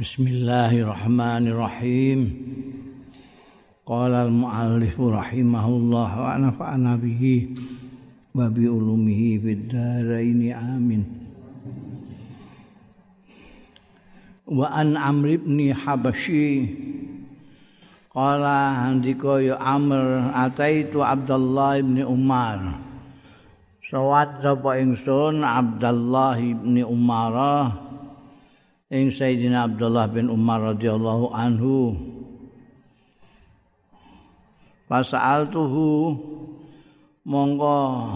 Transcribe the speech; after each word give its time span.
Bismillahirrahmanirrahim. 0.00 2.32
Qala 3.84 4.24
al-muallif 4.24 4.96
rahimahullah 4.96 6.10
wa 6.16 6.40
nafa'ana 6.40 6.96
bihi 6.96 7.52
wa 8.32 8.48
bi 8.48 8.64
ulumihi 8.64 9.36
fid 9.44 9.68
dharain 9.68 10.40
amin. 10.56 11.04
Wa 14.48 14.72
an 14.72 14.96
Amr 14.96 15.36
ibn 15.36 15.68
Habashi 15.68 16.64
Qala 18.08 18.88
handika 18.88 19.36
ya 19.44 19.60
Amr 19.60 20.32
ataitu 20.32 21.04
Abdullah 21.04 21.76
ibn 21.76 22.00
Umar. 22.08 22.80
Sawat 23.92 24.40
sapa 24.40 24.80
ingsun 24.80 25.44
Abdullah 25.44 26.40
ibn 26.40 26.80
Umarah 26.88 27.89
ing 28.90 29.14
Sayyidina 29.14 29.70
Abdullah 29.70 30.10
bin 30.10 30.26
Umar 30.26 30.74
radhiyallahu 30.74 31.30
anhu. 31.30 31.94
Pasal 34.90 35.46
tuhu 35.46 36.18
monggo 37.22 38.10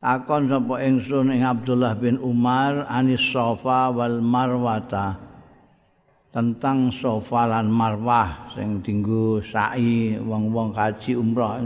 takon 0.00 0.48
sapa 0.48 0.74
ingsun 0.80 1.36
ing 1.36 1.44
Abdullah 1.44 1.92
bin 1.92 2.16
Umar 2.24 2.88
anis 2.88 3.20
sofa 3.20 3.92
wal 3.92 4.24
marwata 4.24 5.20
tentang 6.32 6.88
sofa 6.88 7.44
lan 7.44 7.68
marwah 7.68 8.56
sing 8.56 8.80
dinggo 8.80 9.44
sa'i 9.44 10.16
wong-wong 10.16 10.72
kaji 10.72 11.12
umrah 11.12 11.60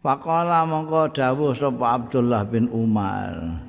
Faqala 0.00 0.64
mongko 0.64 1.12
dawuh 1.12 1.52
sapa 1.52 2.00
Abdullah 2.00 2.46
bin 2.48 2.72
Umar 2.72 3.65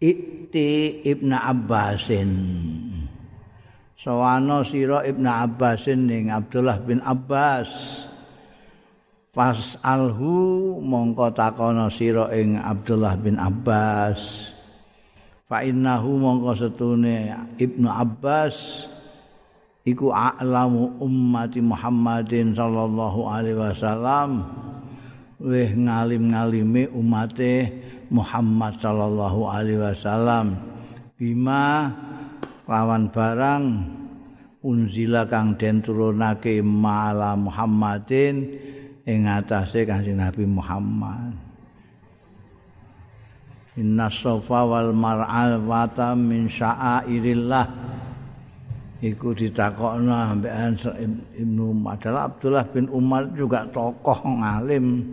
Ikti 0.00 1.04
Ibnu 1.04 1.36
Abbasin. 1.36 2.32
Sawana 4.00 4.64
sira 4.64 5.04
Ibnu 5.04 5.28
Abbasin 5.28 6.08
ning 6.08 6.32
Abdullah 6.32 6.80
bin 6.80 7.04
Abbas. 7.04 7.68
Fas 9.30 9.76
alhu 9.84 10.80
mongko 10.80 11.36
takono 11.36 11.92
sira 11.92 12.32
ing 12.32 12.56
Abdullah 12.56 13.14
bin 13.20 13.36
Abbas. 13.36 14.50
Fa 15.44 15.60
innahu 15.60 16.16
mongko 16.16 16.56
setune 16.56 17.36
Ibnu 17.60 17.92
Abbas 17.92 18.88
iku 19.84 20.16
a'lamu 20.16 20.96
ummati 20.96 21.60
Muhammadin 21.60 22.56
sallallahu 22.56 23.28
alaihi 23.28 23.60
wasallam 23.60 24.48
weh 25.40 25.72
ngalim-ngalime 25.72 26.88
umate 26.92 27.68
Muhammad 28.10 28.74
sallallahu 28.82 29.40
alaihi 29.46 29.80
wasallam. 29.80 30.58
Bima 31.14 31.94
lawan 32.66 33.06
barang 33.10 33.64
unzila 34.66 35.24
kang 35.30 35.54
den 35.56 35.80
turunake 35.80 36.60
mala 36.60 37.38
Muhammadin 37.38 38.50
ing 39.06 39.20
atase 39.30 39.86
Kanjeng 39.86 40.18
Nabi 40.18 40.44
Muhammad. 40.44 41.32
Inna 43.78 44.10
sofa 44.10 44.66
wal 44.66 44.90
mar'al 44.90 45.62
wata 45.62 46.12
min 46.18 46.50
sya'airillah. 46.50 47.66
Iku 49.00 49.32
ditakokno 49.32 50.12
ambekan 50.12 50.76
Ibnu 51.32 51.72
adalah 51.88 52.28
Abdullah 52.28 52.68
bin 52.68 52.84
Umar 52.92 53.32
juga 53.32 53.64
tokoh 53.72 54.20
ngalim. 54.44 55.08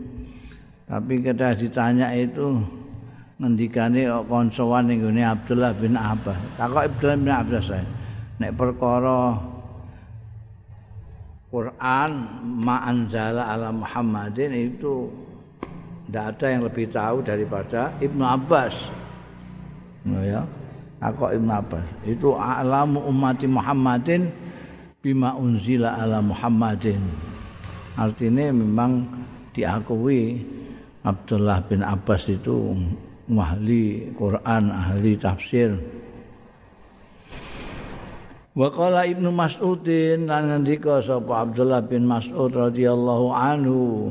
Tapi 0.83 1.23
kita 1.23 1.55
ditanya 1.55 2.11
itu 2.11 2.59
ngendikane 3.37 4.09
konsowan 4.25 4.89
ning 4.89 5.05
gone 5.05 5.21
Abdullah 5.21 5.71
bin 5.77 5.93
Abbas. 5.93 6.37
Takok 6.57 6.81
Abdullah 6.89 7.17
bin 7.17 7.31
Abbas 7.33 7.63
saya. 7.69 7.85
Nek 8.37 8.51
perkara 8.57 9.37
Quran 11.47 12.11
ma 12.43 12.85
anzala 12.85 13.49
ala 13.49 13.69
Muhammadin 13.73 14.51
itu 14.53 15.09
tidak 16.09 16.25
ada 16.37 16.45
yang 16.49 16.61
lebih 16.65 16.85
tahu 16.89 17.17
daripada 17.21 17.93
Ibnu 18.01 18.23
Abbas. 18.25 18.73
Nah 20.05 20.23
ya. 20.25 20.41
Takok 20.97 21.29
Ibnu 21.37 21.51
Abbas. 21.53 21.85
Itu 22.09 22.33
alamu 22.33 23.05
ummati 23.05 23.45
Muhammadin 23.45 24.33
bima 24.97 25.37
unzila 25.37 25.93
ala 25.93 26.25
Muhammadin. 26.25 26.97
Artinya 27.93 28.49
memang 28.49 29.05
diakui 29.53 30.41
Abdullah 31.05 31.61
bin 31.69 31.85
Abbas 31.85 32.29
itu 32.33 32.73
ahli 33.31 34.07
Quran, 34.15 34.71
ahli 34.71 35.19
tafsir. 35.19 35.75
Wa 38.57 38.73
qala 38.73 39.05
Ibnu 39.05 39.29
Mas'udin 39.29 40.25
lan 40.25 40.49
ngendika 40.49 40.97
sapa 41.05 41.45
Abdullah 41.45 41.85
bin 41.85 42.09
Mas'ud 42.09 42.49
radhiyallahu 42.49 43.29
anhu 43.29 44.09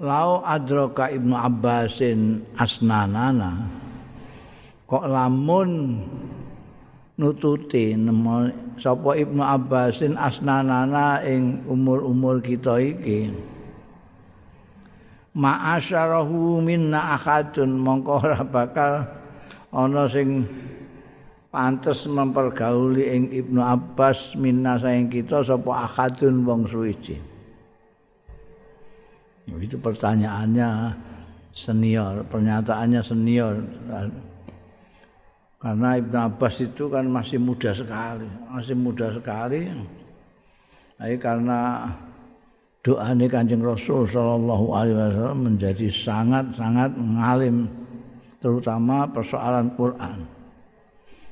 Lau 0.00 0.42
adraka 0.42 1.12
Ibnu 1.14 1.36
Abbasin 1.38 2.42
asnanana 2.58 3.70
kok 4.90 5.06
lamun 5.06 6.02
nututi 7.20 7.94
sapa 8.80 9.10
Ibnu 9.14 9.44
Abbasin 9.46 10.18
asnanana 10.18 11.22
ing 11.22 11.62
umur-umur 11.70 12.42
kita 12.42 12.82
iki 12.82 13.30
ma'asyarahu 15.40 16.60
minna 16.60 17.16
akhadun. 17.16 17.80
Mongko 17.80 18.12
ora 18.20 18.44
bakal 18.44 19.08
ana 19.72 20.04
sing 20.04 20.44
pantes 21.48 22.04
mempergauli 22.04 23.08
ing 23.08 23.24
Ibnu 23.32 23.60
Abbas 23.64 24.36
minna 24.36 24.76
saing 24.76 25.08
kita 25.08 25.42
sapa 25.42 25.88
akhadun 25.88 26.44
wong 26.44 26.68
suci 26.68 27.30
itu 29.58 29.74
pertanyaannya 29.82 30.94
senior 31.50 32.22
pernyataannya 32.30 33.00
senior. 33.02 33.58
Karena 35.60 35.98
Ibnu 35.98 36.16
Abbas 36.16 36.54
itu 36.62 36.86
kan 36.86 37.04
masih 37.10 37.42
muda 37.42 37.74
sekali 37.74 38.30
masih 38.46 38.78
muda 38.78 39.10
sekali. 39.10 39.66
Jadi 41.00 41.16
karena 41.18 41.90
doane 42.80 43.28
Kanjeng 43.28 43.60
Rasul 43.60 44.08
sallallahu 44.08 44.66
alaihi 44.72 44.96
wasallam 44.96 45.40
menjadi 45.52 45.86
sangat-sangat 45.92 46.90
ngalim 46.96 47.68
terutama 48.40 49.04
persoalan 49.12 49.68
Quran. 49.76 50.18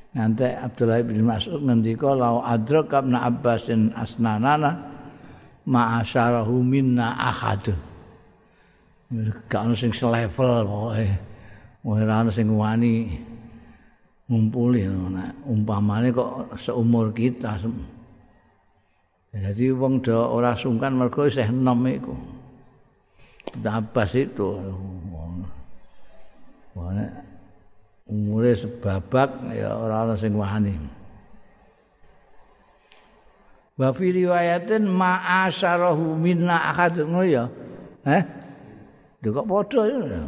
Nanti 0.09 0.45
Abdullah 0.45 1.05
bin 1.05 1.21
Mas'ud 1.25 1.61
ngendika 1.61 2.17
lau 2.17 2.41
adrak 2.41 2.89
Ibnu 2.89 3.17
Abbasin 3.17 3.93
asnanana 3.93 4.77
ma'asyarahu 5.69 6.65
minna 6.65 7.13
ahad. 7.13 7.73
Gak 9.49 9.61
ono 9.65 9.73
sing 9.73 9.93
selevel 9.93 10.65
pokoke. 10.65 11.07
Ora 11.85 12.25
ono 12.25 12.29
sing 12.33 12.49
wani 12.53 13.09
ngumpuli 14.29 14.85
umpamane 15.49 16.13
kok 16.13 16.53
seumur 16.61 17.09
kita 17.09 17.57
Jadi 19.29 19.69
wong 19.69 20.01
do 20.01 20.17
ora 20.17 20.57
sungkan 20.57 20.97
mergo 20.97 21.29
isih 21.29 21.45
enom 21.45 21.85
iku. 21.85 22.13
Abbas 23.61 24.13
itu 24.13 24.57
Wane 26.77 27.05
umure 28.09 28.53
sebabak 28.53 29.53
ya 29.53 29.73
ora 29.75 30.05
ana 30.05 30.15
sing 30.17 30.33
wani. 30.37 30.73
Wa 33.79 33.95
fi 33.95 34.05
riwayatin 34.11 34.85
ma'asyarahu 34.87 36.17
minna 36.19 36.71
akadun 36.73 37.15
ya. 37.25 37.47
Eh? 38.05 38.23
Lho 39.23 39.29
kok 39.35 39.47
padha 39.47 39.81
ya. 39.87 40.21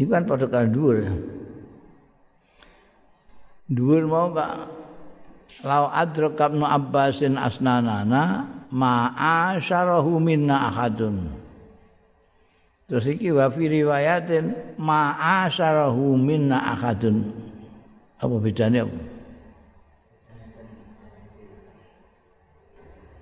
Iku 0.00 0.10
kan 0.10 0.24
padha 0.26 0.46
kandur 0.46 0.94
ya. 0.98 1.12
Dhuwur 3.70 4.04
mau 4.10 4.34
kak 4.34 4.66
lau 5.62 5.86
adrak 5.94 6.36
ibnu 6.36 6.66
abbasin 6.66 7.38
asnanana 7.38 8.50
ma'asyarahu 8.70 10.18
minna 10.18 10.70
ahadun. 10.70 11.30
Terus 12.90 13.06
iki 13.06 13.30
wa 13.30 13.46
fi 13.54 13.70
riwayatin 13.70 14.74
ma'asyarahu 14.74 16.18
minna 16.18 16.74
ahadun. 16.74 17.30
Apa 18.18 18.36
bedanya 18.36 18.84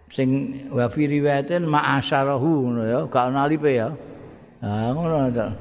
sing 0.09 0.65
wa 0.73 0.89
fi 0.89 1.05
riwayatin 1.05 1.69
ma'asyarahu 1.69 2.49
ngono 2.65 2.83
ya 2.89 3.01
gak 3.07 3.25
ana 3.29 3.45
alipe 3.45 3.71
ya. 3.77 3.93
Ha 4.65 4.91
ngono 4.97 5.29
ta. 5.31 5.53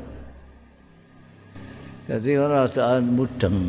Jadi 2.08 2.32
orang 2.40 2.72
saat 2.72 3.04
mudeng. 3.04 3.60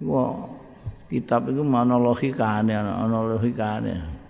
Wah, 0.00 0.48
kitab 1.12 1.52
itu 1.52 1.60
mana 1.60 2.00
logikane, 2.00 2.72
ana 2.72 3.18
logikane. 3.20 4.20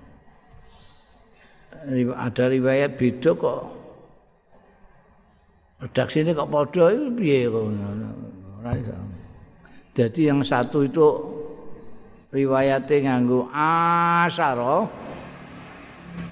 ada 2.13 2.45
riwayat 2.53 3.01
beda 3.01 3.33
kok 3.33 3.61
redaksi 5.81 6.21
ini 6.21 6.37
kok 6.37 6.53
padha 6.53 6.93
itu 6.93 7.09
piye 7.17 7.49
kok 7.49 7.65
ora. 8.61 8.73
Jadi 9.97 10.21
yang 10.29 10.45
satu 10.45 10.85
itu 10.85 11.09
riwayatnya 12.31 13.11
nganggo 13.11 13.49
asaro 13.51 14.87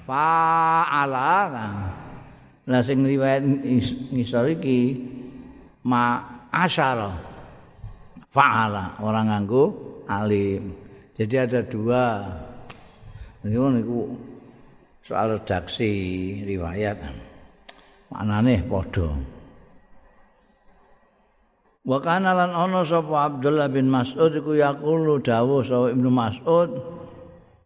fa'ala 0.05 1.33
lah 2.69 2.81
sing 2.85 3.01
riwayat 3.01 3.41
ngisor 4.13 4.53
iki 4.53 5.01
ma 5.81 6.21
asyara 6.53 7.28
fa'ala 8.29 9.01
orang 9.01 9.27
nganggo 9.29 9.63
alim. 10.05 10.73
Jadi 11.17 11.35
ada 11.35 11.59
dua. 11.65 12.23
Niku 13.43 14.15
soal 15.03 15.39
redaksi 15.39 15.91
riwayat. 16.45 16.97
Maknane 18.09 18.65
padha. 18.65 19.09
Wa 21.89 21.97
kana 22.03 22.35
lan 22.35 22.51
ana 22.53 22.85
sapa 22.85 23.31
Abdullah 23.31 23.71
bin 23.71 23.89
Mas'ud 23.89 24.29
iku 24.35 24.53
yaqulu 24.53 25.23
dawuh 25.23 25.63
sapa 25.65 25.89
Ibnu 25.95 26.09
Mas'ud 26.11 26.69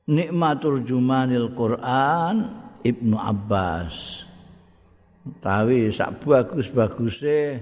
nikmatul 0.07 0.85
jumanil 0.85 1.51
Quran 1.57 2.47
Ibnu 2.85 3.17
Abbas. 3.19 4.23
Tawi 5.39 5.87
sak 5.91 6.19
bagus-baguse 6.23 7.55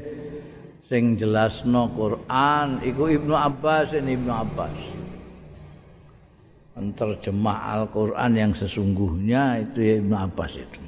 sing 0.91 1.15
jelasno 1.15 1.87
Quran 1.95 2.83
iku 2.83 3.07
Ibnu 3.07 3.31
Abbas 3.31 3.95
ini 3.95 4.19
Ibnu 4.19 4.27
Abbas. 4.27 4.75
Terjemah 6.81 7.77
Al-Quran 7.79 8.31
yang 8.35 8.51
sesungguhnya 8.51 9.63
itu 9.63 9.79
ya 9.79 9.93
Ibnu 10.03 10.15
Abbas 10.19 10.51
itu. 10.59 10.81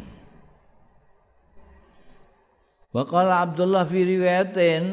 Waqala 2.92 3.48
Abdullah 3.48 3.88
fi 3.88 4.04
riwayatin 4.04 4.84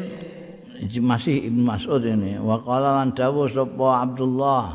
masih 1.02 1.50
Ibnu 1.50 1.62
Mas'ud 1.66 2.00
ini 2.06 2.38
wa 2.40 2.62
qala 2.62 3.02
lan 3.02 3.12
dawuh 3.12 3.50
sapa 3.50 4.06
Abdullah 4.06 4.72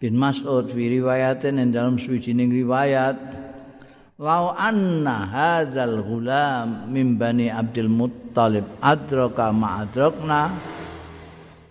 bin 0.00 0.16
Mas'ud 0.16 0.70
fi 0.72 0.88
riwayatin 0.88 1.60
yang 1.60 1.70
dalam 1.74 1.94
suwijining 2.00 2.48
riwayat 2.48 3.41
lau 4.18 4.52
anna 4.52 5.28
hadzal 5.28 6.02
ghulam 6.04 6.90
min 6.92 7.16
bani 7.16 7.48
Abdul 7.48 7.88
Muttalib. 7.88 8.64
Adraka 8.82 9.54
ma 9.54 9.86
adrakna 9.86 10.40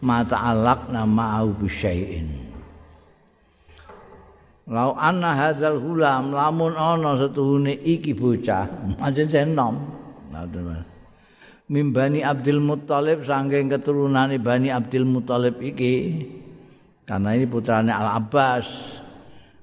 ma 0.02 0.18
ta'allaqna 0.26 1.02
ma'ahu 1.06 1.50
bi 1.62 1.68
syai'in. 1.70 2.28
Lau 4.72 4.96
anna 4.96 5.36
hadzal 5.36 5.78
ghulam 5.78 6.32
lamun 6.32 6.74
ana 6.74 7.20
setuhune 7.20 7.76
iki 7.76 8.16
bocah 8.16 8.66
pancen 9.00 9.54
nom. 9.54 9.76
Nah 10.32 10.48
mimbani 11.72 12.20
Abdul 12.20 12.60
Muttalib 12.60 13.24
saking 13.24 13.72
keturunane 13.72 14.36
Bani 14.44 14.68
Abdul 14.68 15.08
Muttalib 15.08 15.64
iki 15.64 16.28
karena 17.08 17.32
ini 17.36 17.48
putranya 17.48 17.96
Al 18.04 18.20
Abbas. 18.20 18.68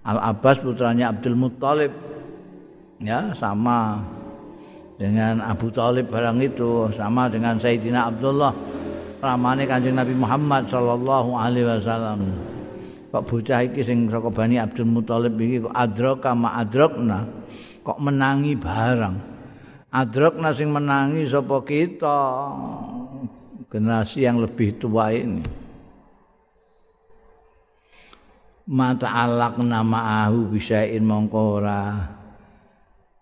Al 0.08 0.18
Abbas 0.32 0.56
putranya 0.64 1.12
Abdul 1.12 1.36
Muttalib 1.36 1.92
ya 3.02 3.30
sama 3.34 4.02
dengan 4.98 5.38
Abu 5.46 5.70
Talib 5.70 6.10
barang 6.10 6.42
itu 6.42 6.90
sama 6.94 7.30
dengan 7.30 7.54
Sayyidina 7.54 8.10
Abdullah 8.10 8.50
ramane 9.22 9.66
Kanjeng 9.66 9.94
Nabi 9.94 10.14
Muhammad 10.14 10.66
sallallahu 10.66 11.34
alaihi 11.38 11.66
wasallam. 11.66 12.20
Kok 13.08 13.24
bocah 13.24 13.64
iki 13.64 13.80
sing 13.86 14.10
saka 14.12 14.28
Bani 14.28 14.60
Abdul 14.60 14.90
Muthalib 14.90 15.38
iki 15.40 15.64
kok 15.64 15.72
adraka 15.72 16.30
ma 16.36 16.60
adrakna 16.60 17.24
kok 17.86 17.98
menangi 18.02 18.52
barang? 18.58 19.16
Adrok 19.88 20.36
nasing 20.36 20.68
menangi 20.68 21.24
sapa 21.24 21.64
kita? 21.64 22.20
Generasi 23.72 24.28
yang 24.28 24.36
lebih 24.44 24.76
tua 24.76 25.08
ini. 25.16 25.40
Mata 28.68 29.08
alak 29.08 29.56
nama 29.64 30.28
ahu 30.28 30.52
bisain 30.52 31.00
mongko 31.00 31.40
ora 31.56 32.17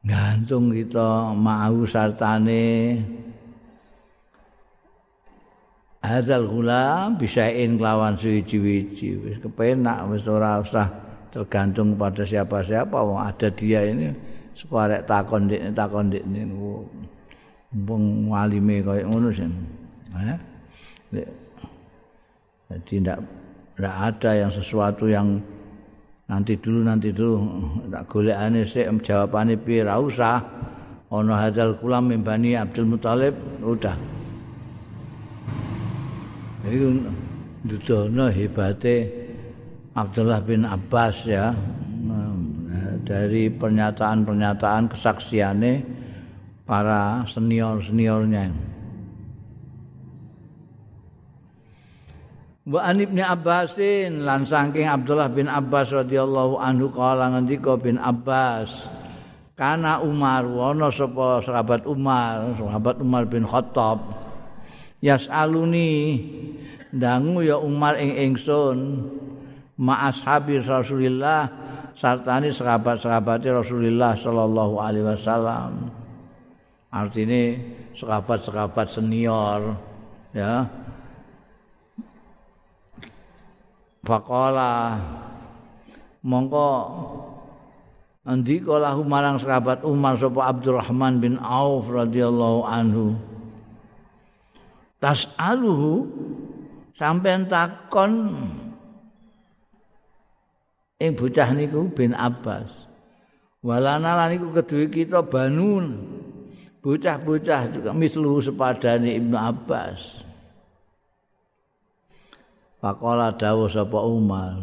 gantung 0.06 0.70
kita 0.70 1.34
mau 1.34 1.82
sartane. 1.84 3.02
Hadal 6.06 6.46
gula 6.46 7.10
bisain 7.18 7.74
kelawan 7.74 8.14
suwi-wiji 8.14 9.18
wis 9.26 9.42
kepenak 9.42 10.06
wis 10.06 10.22
ora 10.30 10.62
usah 10.62 10.86
tergantung 11.34 11.98
pada 11.98 12.22
siapa-siapa. 12.22 12.94
Wong 12.94 13.18
ada 13.18 13.50
dia 13.50 13.82
ini 13.82 14.14
sekarek 14.54 15.02
takon 15.10 15.50
dik 15.50 15.74
takon 15.74 16.14
dik 16.14 16.22
wong 17.74 18.30
walime 18.30 18.86
kaya 18.86 19.02
ngono 19.02 19.34
sih. 19.34 19.50
Eh? 20.14 20.38
Jadi 22.70 22.94
ndak 23.02 23.18
ada 23.82 24.30
yang 24.30 24.54
sesuatu 24.54 25.10
yang 25.10 25.42
nanti 26.26 26.58
dulu 26.58 26.82
nanti 26.87 27.11
dulu. 27.14 27.38
Tak 27.90 28.05
golekane 28.11 28.67
sik 28.67 28.90
jawabane 29.02 29.55
piye? 29.58 29.87
Ra 29.87 29.99
usah. 29.99 30.43
Ana 31.06 31.38
hadzal 31.38 31.78
kulam 31.78 32.11
mimbani 32.11 32.58
Abdul 32.58 32.87
Muthalib. 32.90 33.34
Udah. 33.62 33.94
Itu 36.67 37.06
dudono 37.62 38.26
hebate 38.26 39.06
Abdullah 39.94 40.43
bin 40.43 40.67
Abbas 40.67 41.23
ya. 41.23 41.55
Dari 43.06 43.46
pernyataan-pernyataan 43.55 44.90
kesaksiannya 44.90 45.75
para 46.67 47.23
senior-seniornya. 47.31 48.50
Wa 52.66 52.82
an 52.82 52.98
Ibnu 52.98 53.22
Abbasin 53.22 54.26
lan 54.26 54.42
saking 54.42 54.90
Abdullah 54.90 55.30
bin 55.30 55.46
Abbas 55.46 55.94
radhiyallahu 55.94 56.58
anhu 56.58 56.90
kala 56.90 57.30
ngendika 57.30 57.78
bin 57.78 57.94
Abbas 57.94 58.90
kana 59.54 60.02
Umar 60.02 60.42
wono 60.42 60.90
sapa 60.90 61.38
sahabat 61.46 61.86
Umar 61.86 62.58
sahabat 62.58 62.98
Umar 62.98 63.30
bin 63.30 63.46
Khattab 63.46 64.02
yasaluni 64.98 66.18
dangu 66.90 67.46
ya 67.46 67.54
Umar 67.54 68.02
ing 68.02 68.18
ingsun 68.34 68.98
ma 69.78 70.10
ashabi 70.10 70.58
Rasulillah 70.58 71.46
sartani 71.96 72.52
sahabat-sahabat 72.52 73.46
Rasulullah 73.46 74.12
sallallahu 74.18 74.74
alaihi 74.82 75.06
wasallam. 75.06 75.88
Artinya 76.92 77.56
sahabat-sahabat 77.96 78.87
senior 78.90 79.76
ya. 80.35 80.68
Faqala 84.06 85.02
mongko 86.22 86.70
andika 88.22 88.78
lahu 88.78 89.02
marang 89.02 89.42
sahabat 89.42 89.82
Umar 89.82 90.14
sapa 90.14 90.46
Abdurrahman 90.54 91.18
bin 91.18 91.34
Auf 91.42 91.90
radhiyallahu 91.90 92.62
anhu. 92.62 93.18
Tas'aluhu 95.02 96.06
sampean 96.94 97.50
takon 97.50 98.32
ing 101.02 101.12
bocah 101.18 101.50
niku 101.52 101.90
bin 101.90 102.14
Abbas. 102.14 102.86
Walana 103.66 104.14
lan 104.14 104.38
iku 104.38 104.54
kedue 104.54 104.86
kita 104.86 105.26
banun. 105.26 106.14
Bocah-bocah 106.86 107.75
juga 107.75 107.90
mislu 107.90 108.38
sepadane 108.38 109.18
Ibnu 109.18 109.34
Abbas. 109.34 110.25
Pakola 112.87 113.35
dawuh 113.35 113.66
sapa 113.66 113.99
Umar. 113.99 114.62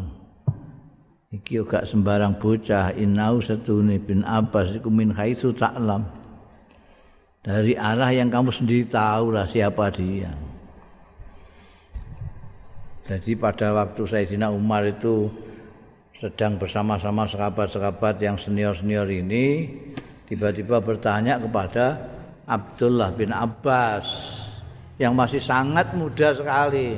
Iki 1.28 1.60
gak 1.68 1.84
sembarang 1.84 2.40
bocah 2.40 2.96
inau 2.96 3.36
setune 3.36 4.00
bin 4.00 4.24
Abbas 4.24 4.80
iku 4.80 4.88
min 4.88 5.12
haitsu 5.12 5.52
ta'lam. 5.52 6.08
Dari 7.44 7.76
arah 7.76 8.08
yang 8.16 8.32
kamu 8.32 8.48
sendiri 8.48 8.88
tahu 8.88 9.28
lah 9.28 9.44
siapa 9.44 9.92
dia. 9.92 10.32
Jadi 13.04 13.36
pada 13.36 13.76
waktu 13.76 14.08
Sayyidina 14.08 14.48
Umar 14.48 14.88
itu 14.88 15.28
sedang 16.16 16.56
bersama-sama 16.56 17.28
sahabat-sahabat 17.28 18.24
yang 18.24 18.40
senior-senior 18.40 19.04
ini 19.04 19.68
tiba-tiba 20.24 20.80
bertanya 20.80 21.36
kepada 21.36 22.00
Abdullah 22.48 23.12
bin 23.12 23.36
Abbas 23.36 24.08
yang 24.96 25.12
masih 25.12 25.44
sangat 25.44 25.92
muda 25.92 26.32
sekali 26.32 26.96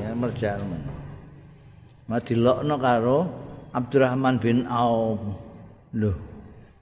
Madilokno 2.06 2.74
karo 2.78 3.18
Abdurrahman 3.74 4.38
bin 4.38 4.62
Auf. 4.70 5.18
Loh, 5.96 6.16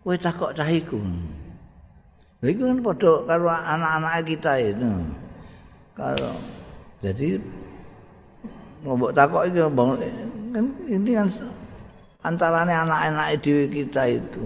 kowe 0.04 0.14
takok 0.20 0.52
cah 0.52 0.68
iku. 0.68 1.00
Iku 2.44 2.62
kan 2.68 2.78
padha 2.84 3.12
karo 3.24 3.48
anak-anak 3.48 4.14
kita 4.28 4.52
itu. 4.60 4.88
Karo 5.96 6.32
jadi 7.00 7.40
mbok 8.84 9.16
takok 9.16 9.48
iki 9.48 9.60
kan 10.52 10.66
ini 10.86 11.10
kan 11.16 11.28
antarane 12.20 12.74
anak-anak 12.76 13.40
dhewe 13.40 13.64
kita 13.72 14.02
itu. 14.20 14.44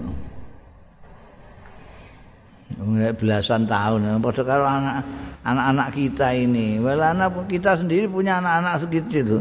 belasan 3.18 3.66
tahun 3.66 4.22
padha 4.22 4.42
karo 4.46 4.62
anak 4.62 5.02
anak-anak 5.42 5.88
kita 5.90 6.30
ini 6.30 6.78
well 6.78 7.02
anak 7.02 7.34
kita 7.50 7.74
sendiri 7.74 8.06
punya 8.06 8.38
anak-anak 8.38 8.78
segitu 8.78 9.14
itu 9.26 9.38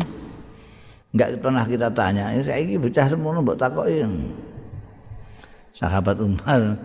enggak 1.15 1.39
pernah 1.39 1.65
kita 1.67 1.87
tanya 1.93 2.33
saya 2.43 2.59
ini 2.59 2.75
bocah 2.75 3.05
semono 3.07 3.39
mbok 3.43 3.57
takoki 3.59 4.03
sahabat 5.77 6.17
Umar 6.19 6.75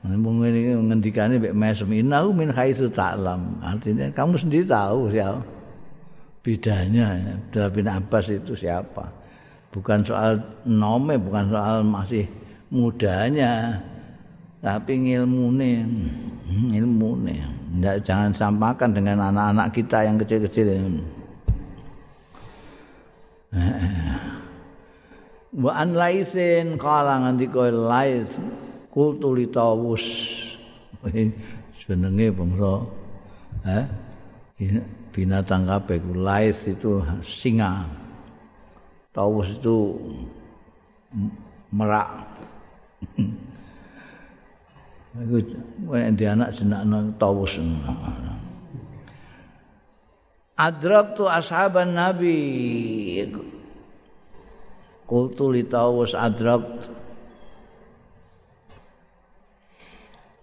Mungkin 0.00 0.56
ini 0.56 0.72
ngendikane 0.80 1.36
mbek 1.36 1.52
mesem 1.52 1.92
innahu 1.92 2.32
min 2.32 2.48
haitsu 2.48 2.88
ta'lam. 2.88 3.60
Artinya 3.60 4.08
kamu 4.08 4.40
sendiri 4.40 4.64
tahu 4.64 5.12
siapa 5.12 5.44
bedanya 6.40 7.36
Abdullah 7.36 7.72
bin 7.72 7.86
Abbas 7.88 8.32
itu 8.32 8.56
siapa. 8.56 9.12
Bukan 9.70 10.02
soal 10.02 10.40
nome, 10.66 11.14
bukan 11.20 11.52
soal 11.52 11.86
masih 11.86 12.26
mudanya, 12.74 13.78
tapi 14.58 14.98
ilmune, 15.14 15.86
ilmune. 16.74 17.38
Nggak 17.78 18.02
jangan 18.02 18.32
samakan 18.34 18.90
dengan 18.90 19.30
anak-anak 19.30 19.68
kita 19.70 19.98
yang 20.10 20.16
kecil-kecil 20.18 20.66
ini. 20.66 21.02
Wa 25.50 25.72
an 25.74 25.98
laisin 25.98 26.78
qala 26.78 27.18
ngandika 27.26 27.66
lais 27.74 28.30
kultu 28.94 29.34
li 29.34 29.50
tawus 29.50 30.04
jenenge 31.74 32.30
bangsa. 32.30 32.86
Eh 33.66 33.86
binatang 35.10 35.66
kabeh 35.66 35.98
lais 36.14 36.62
itu 36.70 37.02
singa. 37.26 37.82
Tawus 39.10 39.50
itu 39.58 39.98
merak. 41.74 42.06
Iku 45.18 45.42
di 46.14 46.24
anak 46.30 46.54
jenakno 46.54 47.10
tawus. 47.18 47.58
Adrak 50.60 51.16
tu 51.16 51.24
ashaban 51.24 51.96
Nabi. 51.96 52.36
Kultu 55.08 55.50
li 55.50 55.64
tawus 55.64 56.12
adrak 56.14 56.62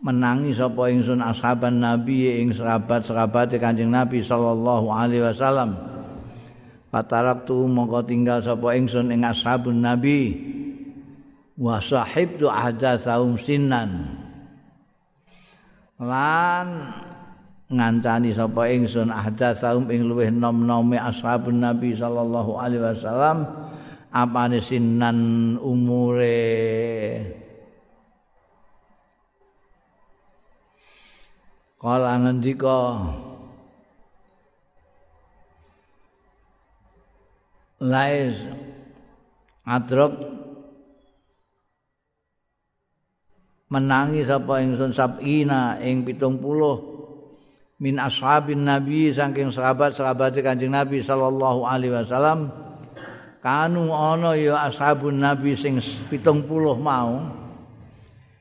menangi 0.04 0.52
sapa 0.52 0.92
ingsun 0.92 1.24
ashaban 1.24 1.80
nabi 1.80 2.44
ing 2.44 2.52
sahabat-sahabat 2.52 3.56
Kanjeng 3.60 3.92
Nabi 3.92 4.20
sallallahu 4.20 4.92
alaihi 4.92 5.24
wasallam. 5.24 5.76
Pataraktu 6.92 7.68
mongko 7.68 8.08
tinggal 8.08 8.44
sapa 8.44 8.76
ingsun 8.76 9.12
ing 9.12 9.24
ashabun 9.24 9.80
nabi 9.80 10.36
wa 11.56 11.80
sahibtu 11.80 12.52
ahda 12.52 13.00
saum. 13.00 13.40
Lan 15.98 16.68
ngancani 17.68 18.32
sapa 18.32 18.72
ingsun 18.72 19.12
ahda 19.12 19.52
saum 19.52 19.92
ing 19.92 20.08
luweh 20.08 20.32
nom-nome 20.32 20.96
ashabun 20.96 21.60
nabi 21.60 21.92
sallallahu 21.92 22.56
alaihi 22.56 22.84
wasallam 22.84 23.44
apane 24.08 24.64
sinan 24.64 25.60
umure. 25.60 27.28
Kala 31.78 32.18
ngendika 32.26 32.98
Lais 37.78 38.42
adrok 39.62 40.18
menangi 43.70 44.26
sapa 44.26 44.66
ingsun 44.66 44.90
sabina 44.96 45.78
ing 45.78 46.02
70 46.02 46.97
min 47.78 48.02
ashabin 48.02 48.66
nabi 48.66 49.14
saking 49.14 49.54
sahabat-sahabat 49.54 50.34
Kanjeng 50.42 50.74
Nabi 50.74 51.06
sallallahu 51.06 51.62
alaihi 51.62 51.94
wasallam 51.94 52.50
kanu 53.42 53.94
ana 53.94 54.34
ya 54.34 54.66
ashabun 54.66 55.22
nabi 55.22 55.54
sing 55.54 55.78
70 55.78 56.42
mau 56.82 57.30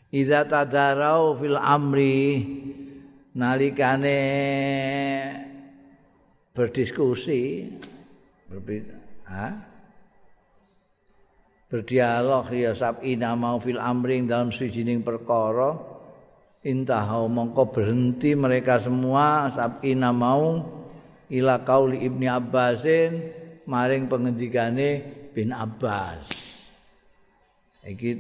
iza 0.09 0.49
tadarau 0.49 1.37
fil 1.37 1.61
amri 1.61 2.49
nalikane 3.37 4.21
berdiskusi 6.57 7.69
berbeda 8.49 8.97
berdialog 11.69 12.49
ya 12.57 12.73
sabina 12.73 13.37
mau 13.37 13.61
fil 13.61 13.76
amring 13.76 14.25
dalam 14.25 14.49
sijining 14.49 15.05
perkara 15.05 15.95
intah 16.66 17.06
mongko 17.30 17.70
berhenti 17.70 18.35
mereka 18.35 18.82
semua 18.82 19.54
sabina 19.54 20.11
mau 20.11 20.66
ila 21.30 21.62
kauli 21.62 22.02
ibni 22.02 22.26
abbasin 22.26 23.23
maring 23.70 24.11
pengendikane 24.11 25.06
bin 25.30 25.54
abbas. 25.54 26.26
Iki 27.87 28.11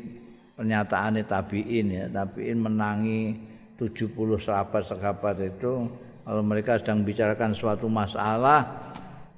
pernyataane 0.54 1.26
tabiin 1.26 1.86
ya 1.90 2.06
tabiin 2.06 2.62
menangi 2.62 3.34
70 3.74 4.14
sahabat-sahabat 4.38 5.36
itu. 5.42 5.90
Kalau 6.26 6.42
mereka 6.42 6.78
sedang 6.78 7.06
bicarakan 7.06 7.54
suatu 7.54 7.86
masalah 7.86 8.90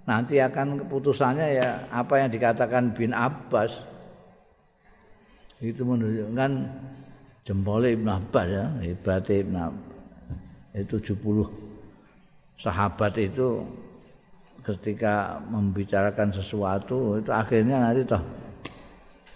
nanti 0.08 0.40
akan 0.40 0.84
keputusannya 0.84 1.60
ya 1.60 1.68
apa 1.92 2.24
yang 2.24 2.32
dikatakan 2.32 2.96
bin 2.96 3.12
Abbas. 3.12 3.76
Itu 5.60 5.84
menunjukkan 5.84 6.50
jempol 7.48 7.80
Ibn 7.80 8.08
Abbas 8.20 8.46
ya 8.52 8.64
hebat 8.84 9.24
Ibn 9.24 9.56
Abbas 9.56 9.88
itu 10.76 11.16
70 11.16 11.48
sahabat 12.60 13.16
itu 13.16 13.64
ketika 14.60 15.40
membicarakan 15.48 16.28
sesuatu 16.28 17.16
itu 17.16 17.32
akhirnya 17.32 17.88
nanti 17.88 18.04
toh 18.04 18.20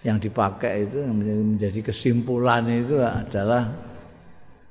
yang 0.05 0.21
dipakai 0.21 0.85
itu 0.85 1.01
yang 1.01 1.15
menjadi 1.17 1.89
kesimpulan 1.89 2.67
itu 2.69 2.99
adalah 2.99 3.71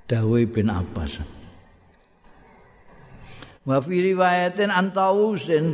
Dawei 0.04 0.44
bin 0.44 0.68
Abbas. 0.68 1.24
Wa 3.64 3.80
fi 3.80 4.12
riwayatin 4.12 4.68
an 4.68 4.92
Tawusin 4.92 5.72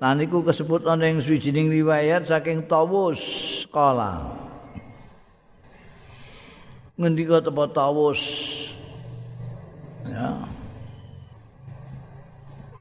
lan 0.00 0.24
iku 0.24 0.40
kesebut 0.40 0.88
ana 0.88 1.04
ing 1.04 1.20
swijining 1.20 1.68
riwayat 1.68 2.24
saking 2.24 2.64
Tawus 2.64 3.20
kala. 3.68 4.43
Ngendika 6.94 7.42
tepo 7.42 7.66
Tawus 7.70 8.22
ya. 10.06 10.46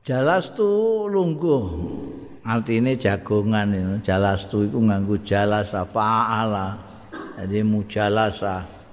Jalas 0.03 0.51
tu 0.51 0.67
lungguh. 1.07 1.63
Artine 2.43 2.99
jagongan 2.99 3.71
itu. 3.71 3.93
Jalas 4.03 4.45
tu 4.51 4.67
iku 4.67 4.83
nganggo 4.83 5.15
jalasa 5.23 5.87
fa'ala. 5.87 6.75
Jadi 7.39 7.63
mujalasa. 7.63 8.83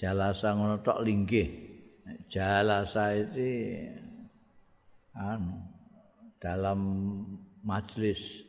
jalasa 0.00 0.56
ngono 0.56 0.80
tok 0.80 1.04
linggih 1.04 1.48
jalasa 2.32 3.20
itu 3.20 3.84
anu 5.12 5.60
dalam 6.40 6.80
majlis 7.60 8.48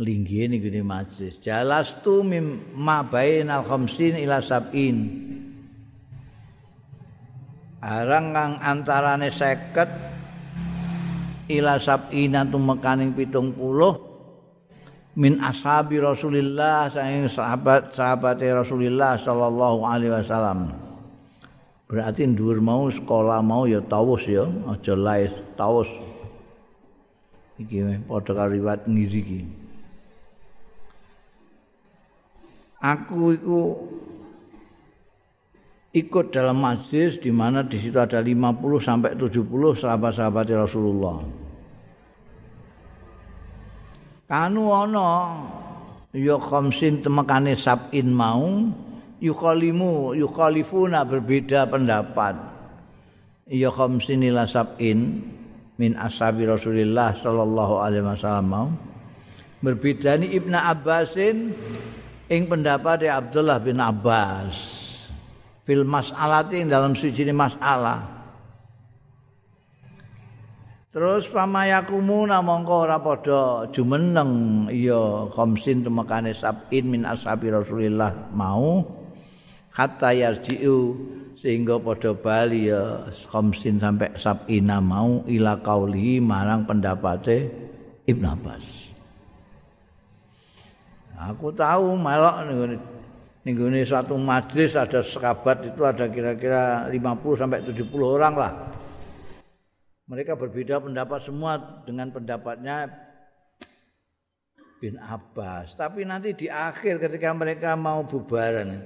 linggih 0.00 0.48
ini 0.48 0.56
gini 0.56 0.80
majlis 0.80 1.36
jalas 1.44 2.00
tu 2.00 2.24
mim 2.24 2.72
ma 2.72 3.04
bainal 3.04 3.68
khamsin 3.68 4.16
ila 4.16 4.40
sab'in 4.40 4.96
arang 7.84 8.32
kang 8.32 8.52
antarane 8.64 9.28
seket 9.28 9.92
ila 11.52 11.76
sab'ina 11.76 12.48
tu 12.48 12.56
mekaning 12.56 13.12
pitung 13.12 13.52
puluh 13.52 14.10
min 15.20 15.36
ashabi 15.42 16.00
Rasulillah 16.00 16.88
saking 16.88 17.28
sahabat-sahabat 17.28 18.40
Rasulillah 18.40 19.18
sallallahu 19.18 19.82
alaihi 19.82 20.16
wasallam. 20.16 20.72
Berarti 21.90 22.22
dhuwur 22.30 22.62
mau 22.62 22.86
sekolah 22.86 23.42
mau 23.42 23.66
ya 23.66 23.82
tawus 23.82 24.22
ya, 24.22 24.46
aja 24.70 24.94
lais 24.94 25.34
tawus. 25.58 25.90
Iki 27.58 28.06
padha 28.06 28.32
karo 28.32 28.54
riwayat 28.54 28.86
ngiri 28.86 29.20
iki. 29.20 29.40
Aku 32.80 33.36
iku 33.36 33.60
ikut 35.92 36.32
dalam 36.32 36.64
majlis 36.64 37.20
di 37.20 37.28
mana 37.28 37.60
di 37.60 37.76
situ 37.76 38.00
ada 38.00 38.24
50 38.24 38.56
sampai 38.80 39.12
70 39.18 39.84
sahabat-sahabat 39.84 40.46
Rasulullah. 40.54 41.18
kanu 44.30 44.70
ana 44.70 45.42
ya 46.14 46.38
khamsin 46.38 47.02
temekane 47.02 47.58
sabin 47.58 48.14
mau 48.14 48.70
yukhalimu 49.18 50.14
yukhalifuna 50.14 51.02
berbeda 51.02 51.66
pendapat 51.66 52.38
ya 53.50 53.74
khamsin 53.74 54.22
ila 54.30 54.46
sabin 54.46 55.18
min 55.82 55.98
ashabi 55.98 56.46
Rasulillah 56.46 57.18
sallallahu 57.18 57.82
alaihi 57.82 58.06
wasallam 58.06 58.78
berbeda 59.66 60.22
ni 60.22 60.38
Ibnu 60.38 60.54
Abbasin 60.54 61.50
ing 62.30 62.46
pendapat 62.46 63.10
Abdullah 63.10 63.58
bin 63.58 63.82
Abbas 63.82 64.54
fil 65.66 65.82
mas'alati 65.82 66.62
dalam 66.64 66.94
siji 66.94 67.26
masalah 67.34 68.22
Terus 70.90 71.30
pamayakumuna 71.30 72.42
mongko 72.42 72.74
ora 72.82 72.98
padha 72.98 73.70
jumeneng 73.70 74.66
iya 74.74 75.30
khamsin 75.30 75.86
temekane 75.86 76.34
sabin 76.34 76.90
min 76.90 77.06
ashabi 77.06 77.46
Rasulillah 77.46 78.34
mau 78.34 78.82
hatta 79.70 80.10
yarji'u 80.10 80.98
sehingga 81.38 81.78
padha 81.78 82.10
bali 82.10 82.74
ya 82.74 83.06
khamsin 83.30 83.78
sampai 83.78 84.18
sabina 84.18 84.82
mau 84.82 85.22
ila 85.30 85.62
qauli 85.62 86.18
marang 86.18 86.66
pendapate 86.66 87.46
Ibn 88.10 88.24
Abbas. 88.26 88.89
Aku 91.20 91.52
tahu 91.52 92.00
melok 92.00 92.48
ning 93.44 93.56
satu 93.84 94.16
majlis 94.16 94.72
ada 94.72 95.04
sekabat 95.04 95.68
itu 95.68 95.84
ada 95.84 96.08
kira-kira 96.08 96.88
50 96.88 97.40
sampai 97.40 97.60
70 97.60 97.92
orang 98.00 98.34
lah. 98.36 98.52
mereka 100.10 100.34
berbeda 100.34 100.82
pendapat 100.82 101.22
semua 101.22 101.84
dengan 101.86 102.10
pendapatnya 102.10 102.90
bin 104.82 104.98
Abbas. 104.98 105.78
Tapi 105.78 106.02
nanti 106.02 106.34
di 106.34 106.50
akhir 106.50 106.98
ketika 106.98 107.30
mereka 107.30 107.78
mau 107.78 108.02
bubaran, 108.02 108.82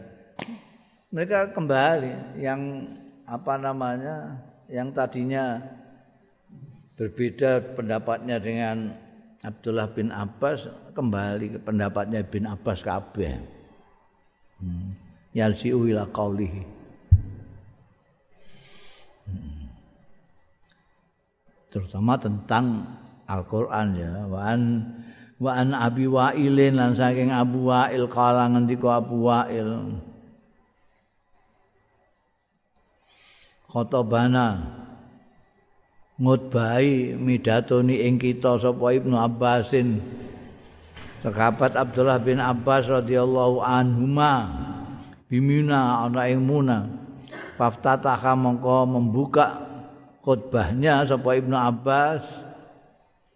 mereka 1.09 1.49
kembali 1.57 2.45
yang 2.45 2.61
apa 3.25 3.57
namanya, 3.57 4.37
yang 4.69 4.93
tadinya 4.93 5.65
berbeda 7.01 7.73
pendapatnya 7.73 8.37
dengan 8.37 8.93
Abdullah 9.45 9.93
bin 9.93 10.09
Abbas 10.09 10.65
kembali 10.97 11.55
ke 11.55 11.59
pendapatnya 11.61 12.25
bin 12.25 12.49
Abbas 12.49 12.81
kabeh. 12.81 13.37
Hmm. 14.59 14.97
Yarji'u 15.37 15.85
ila 15.93 16.09
qaulihi. 16.09 16.63
Hmm. 19.25 19.65
terutama 21.75 22.15
tentang 22.15 22.87
Al-Qur'an 23.27 23.99
ya 23.99 24.31
wa 24.31 24.55
wa 25.43 25.53
an 25.59 25.69
Abi 25.75 26.07
Wa'ilin 26.07 26.79
lan 26.79 26.95
saking 26.95 27.35
Abu 27.35 27.67
Wa'il 27.67 28.07
kala 28.07 28.47
ngendika 28.55 29.03
Abu 29.03 29.27
Wa'il 29.27 29.99
khotobana 33.67 34.63
ngutbahi 36.19 37.19
midatoni 37.19 38.07
ing 38.07 38.23
kita 38.23 38.59
sapa 38.59 38.95
Ibnu 38.95 39.19
Abbasin. 39.19 39.99
Sahabat 41.25 41.73
Abdullah 41.75 42.21
bin 42.21 42.39
Abbas 42.39 42.87
radhiyallahu 42.87 43.65
anhuma. 43.65 44.53
Bimina 45.27 46.05
ana 46.05 46.29
ing 46.29 46.45
muna. 46.45 46.87
Faftataha 47.57 48.37
mongko 48.37 48.85
membuka 48.87 49.59
khutbahnya 50.23 51.03
sapa 51.09 51.35
Ibnu 51.41 51.57
Abbas. 51.57 52.23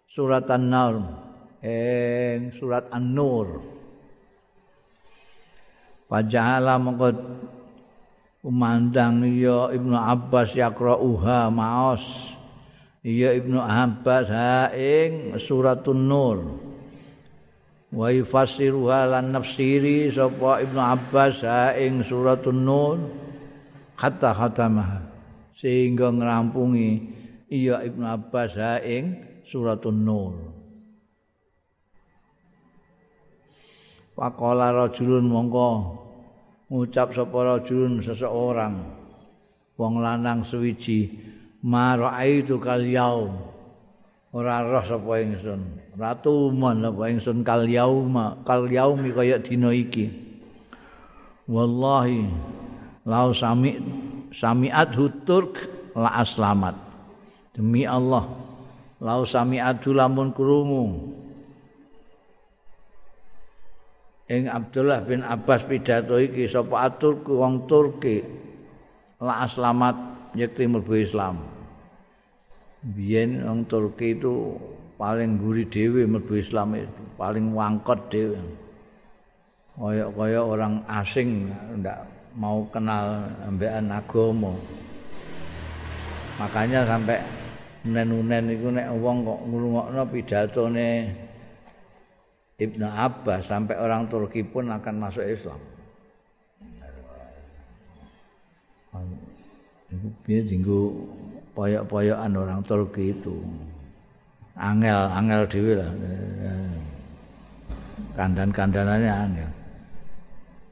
Surat 0.09 0.49
An-Nur 0.49 1.05
eh 1.61 2.49
surat 2.57 2.89
An-Nur. 2.89 3.61
Pajahala 6.09 6.81
mongko 6.81 7.13
umandang 8.41 9.21
ya 9.35 9.69
Ibnu 9.69 9.93
Abbas 9.93 10.55
yaqra'uha 10.55 11.51
maos 11.51 12.38
ya 13.03 13.35
Ibnu 13.35 13.59
Abbas 13.59 14.27
ha 14.31 14.71
ing 14.75 15.35
suratun 15.39 16.07
Nur. 16.07 16.39
Wa 17.89 18.13
yufassiruha 18.13 19.09
lan 19.09 19.33
nafsiri 19.33 20.13
sapa 20.13 20.61
Ibnu 20.61 20.79
Abbas 20.79 21.41
ha 21.43 21.73
ing 21.75 22.05
suratun 22.05 22.59
Nur. 22.65 22.97
Hatta 23.99 24.31
khatamaha. 24.31 24.99
Sehingga 25.59 26.07
ngrampungi 26.07 26.89
iya 27.51 27.83
Ibnu 27.83 28.05
Abbas 28.07 28.55
ha 28.55 28.79
ing 28.79 29.27
suratun 29.49 29.97
nur. 30.05 30.33
Pakola 34.13 34.69
rajulun 34.71 35.25
mongko 35.31 35.69
ngucap 36.69 37.11
sapa 37.11 37.39
rajulun 37.57 37.99
seseorang. 37.99 38.99
Wong 39.79 40.03
lanang 40.03 40.43
suwiji 40.43 41.15
maraitu 41.63 42.59
kal 42.59 42.83
yaum. 42.83 43.35
Ora 44.29 44.61
roh 44.61 44.85
sapa 44.85 45.13
ingsun. 45.25 45.61
Ratu 45.97 46.53
mon 46.53 46.85
apa 46.85 47.09
ingsun 47.09 47.41
kal 47.41 47.65
yauma. 47.65 48.39
Kal 48.45 48.69
yaumi 48.69 49.09
kaya 49.09 49.41
dina 49.41 49.73
iki. 49.73 50.07
Wallahi 51.49 52.29
lau 53.09 53.33
sami 53.33 53.81
samiat 54.29 54.93
turk 55.25 55.65
la 55.97 56.21
aslamat. 56.21 56.77
Demi 57.57 57.89
Allah 57.89 58.29
lau 59.01 59.25
samiat 59.25 59.81
lamun 59.89 60.29
krungu. 60.29 61.17
Ing 64.29 64.45
Abdullah 64.45 65.01
bin 65.01 65.25
Abbas 65.25 65.65
pidato 65.65 66.21
iki 66.21 66.45
sapa 66.45 66.85
atur 66.85 67.17
wong 67.25 67.65
Turki 67.65 68.21
la 69.17 69.41
aslamat 69.41 70.08
yekti 70.35 70.69
mlebu 70.69 70.93
Islam 70.99 71.41
biyen 72.83 73.43
wong 73.43 73.67
Turki 73.69 74.15
itu 74.17 74.55
paling 74.99 75.39
guri 75.39 75.67
dhewe 75.67 76.05
mlebu 76.05 76.39
Islam 76.39 76.77
paling 77.15 77.53
wangkot 77.55 78.11
dhewe 78.11 78.39
kaya-kaya 79.79 80.43
orang 80.43 80.83
asing 80.91 81.47
ndak 81.79 82.03
mau 82.35 82.67
kenal 82.67 83.31
ambekan 83.47 83.87
agama. 83.89 84.53
Makanya 86.35 86.83
sampai 86.83 87.19
unen-unen 87.87 88.43
iku 88.59 88.67
nek 88.75 88.87
wong 88.99 89.23
kok 89.23 89.39
ngrungokno 89.47 90.03
pidatone 90.11 90.89
Ibnu 92.59 92.87
Abbas 92.91 93.47
sampai 93.47 93.79
orang 93.79 94.11
Turki 94.11 94.43
pun 94.43 94.67
akan 94.67 94.95
masuk 94.99 95.23
Islam. 95.23 95.59
Piye 100.25 100.45
dinggo 100.45 100.93
poyok-poyokan 101.57 102.37
orang 102.37 102.61
Turki 102.61 103.11
itu. 103.13 103.35
Angel, 104.59 105.09
angel 105.09 105.41
dhewe 105.49 105.73
lah. 105.79 105.91
Kandan-kandanannya 108.13 109.13
angel. 109.13 109.49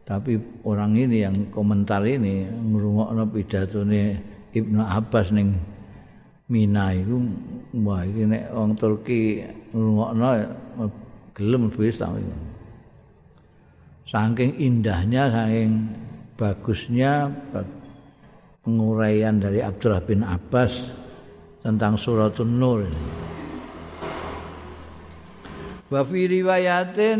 tapi 0.07 0.39
orang 0.63 0.95
ini 0.95 1.27
yang 1.27 1.35
komentar 1.51 1.99
ini 2.07 2.47
ngrungokno 2.47 3.27
pidatone 3.27 4.15
Ibnu 4.55 4.79
Abbas 4.79 5.35
ning 5.35 5.51
Mina 6.47 6.95
itu 6.95 7.19
wah 7.83 8.07
iki 8.07 8.23
nek 8.23 8.47
wong 8.55 8.79
Turki 8.79 9.43
ngrungokno 9.75 10.27
gelem 11.35 11.67
Islam 11.75 12.23
itu. 12.23 12.35
Saking 14.07 14.55
indahnya, 14.55 15.27
saking 15.27 15.91
bagusnya 16.39 17.27
penguraian 18.67 19.39
dari 19.39 19.63
Abdullah 19.63 20.03
bin 20.03 20.27
Abbas 20.27 20.91
tentang 21.63 21.95
suratun 21.95 22.51
Nur. 22.59 22.83
Wa 25.87 26.03
fi 26.03 26.27
riwayatin 26.27 27.19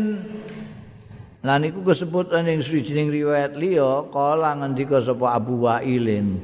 Lan 1.38 1.62
iku 1.62 1.86
kesebut 1.86 2.34
ning 2.42 2.60
swijining 2.60 3.14
riwayat 3.14 3.54
liya 3.54 4.10
kala 4.10 4.58
ngendika 4.58 4.98
sapa 4.98 5.38
Abu 5.38 5.62
Wa'ilin. 5.62 6.34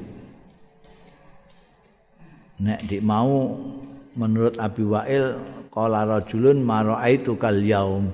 Nek 2.63 2.81
dik 2.87 3.03
mau 3.03 3.59
menurut 4.15 4.55
Abu 4.63 4.95
Wa'il 4.95 5.35
kala 5.75 6.07
rajulun 6.07 6.63
maraitu 6.63 7.35
kal 7.35 7.59
yaum. 7.59 8.07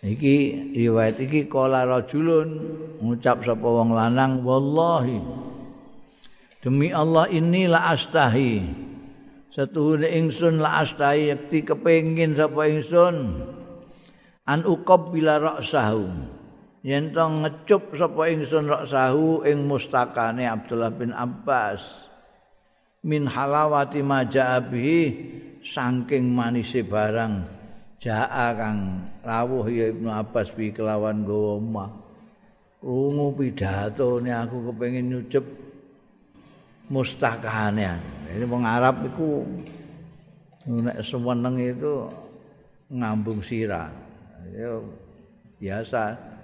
Iki 0.00 0.36
riwayat 0.72 1.20
iki 1.20 1.52
kala 1.52 1.84
rajulun 1.84 2.48
ngucap 3.04 3.44
sapa 3.44 3.68
wong 3.68 3.92
lanang 3.92 4.40
wallahi 4.40 5.20
demi 6.64 6.88
Allah 6.88 7.28
ini 7.28 7.68
la 7.68 7.92
astahi. 7.92 8.64
Setuhune 9.52 10.08
ingsun 10.08 10.64
la 10.64 10.80
astahi 10.80 11.28
yakti 11.28 11.60
kepengin 11.60 12.32
sapa 12.32 12.64
ingsun. 12.72 13.16
an 14.44 14.60
uqab 14.68 15.08
bila 15.08 15.40
ra'sahu 15.40 16.04
yen 16.84 17.16
to 17.16 17.24
ngecup 17.24 17.96
sapa 17.96 18.28
ingsun 18.28 18.68
ra'sahu 18.68 19.40
ing 19.48 19.64
mustakane 19.64 20.44
Abdullah 20.44 20.92
bin 20.92 21.16
Abbas 21.16 21.80
min 23.00 23.24
halawati 23.24 24.04
majaabi 24.04 24.92
saking 25.64 26.28
manise 26.28 26.84
barang 26.84 27.48
jaa 27.96 28.52
kang 28.52 29.08
rawuh 29.24 29.64
ya 29.72 29.88
Ibnu 29.88 30.12
Abbas 30.12 30.52
bi 30.52 30.76
kelawan 30.76 31.24
gawa 31.24 31.56
omah 31.56 31.90
rungu 32.84 33.32
pidatone 33.32 34.28
aku 34.28 34.68
kepengin 34.68 35.08
nyucup 35.08 35.63
mustakane 36.90 38.14
ini 38.34 38.44
wong 38.50 38.66
Arab 38.66 39.06
iku 39.06 39.46
nek 40.66 41.06
seweneng 41.06 41.54
itu 41.60 42.10
ngambung 42.90 43.38
sirah. 43.44 43.94
Ya 44.50 44.82
biasa. 45.62 46.34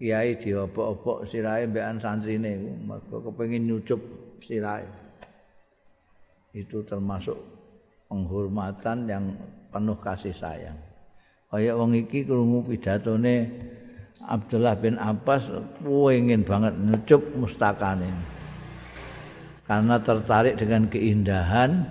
Kiai 0.00 0.32
diobok-obok 0.40 1.28
sirahe 1.28 1.68
mbekan 1.68 2.00
santrine 2.00 2.56
mergo 2.88 3.20
kepengin 3.20 3.68
nyucup 3.68 4.00
sirahe. 4.40 4.88
Itu 6.56 6.80
termasuk 6.88 7.36
penghormatan 8.08 9.04
yang 9.04 9.36
penuh 9.68 10.00
kasih 10.00 10.32
sayang. 10.32 10.80
Kaya 11.52 11.76
wong 11.76 11.92
iki 12.00 12.24
krungu 12.24 12.64
pidatone 12.64 13.44
Abdullah 14.24 14.72
bin 14.80 14.96
Abbas 14.96 15.52
pengen 15.84 16.48
banget 16.48 16.80
nyucup 16.80 17.20
mustakane 17.36 18.39
karena 19.70 20.02
tertarik 20.02 20.58
dengan 20.58 20.90
keindahan 20.90 21.86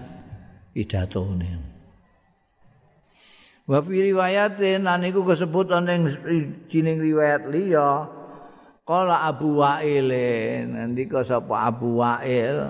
pidatone 0.75 1.69
Wa 3.69 3.85
fi 3.85 4.01
riwayatin 4.01 4.83
lan 4.83 5.05
iku 5.05 5.21
disebut 5.23 5.69
ana 5.69 5.93
ing 5.93 6.09
jining 6.73 6.97
riwayat 6.97 7.45
liya 7.53 8.09
qala 8.81 9.29
Abu 9.29 9.61
Wa'il. 9.61 10.09
Nandika 10.65 11.21
sapa 11.21 11.69
Abu 11.69 12.01
Wa'il? 12.01 12.65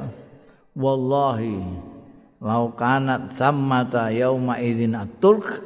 Wallahi 0.75 1.55
lau 2.43 2.75
kanat 2.75 3.39
sammata 3.39 4.11
yauma 4.11 4.59
idzin 4.59 4.99
at-turk 4.99 5.63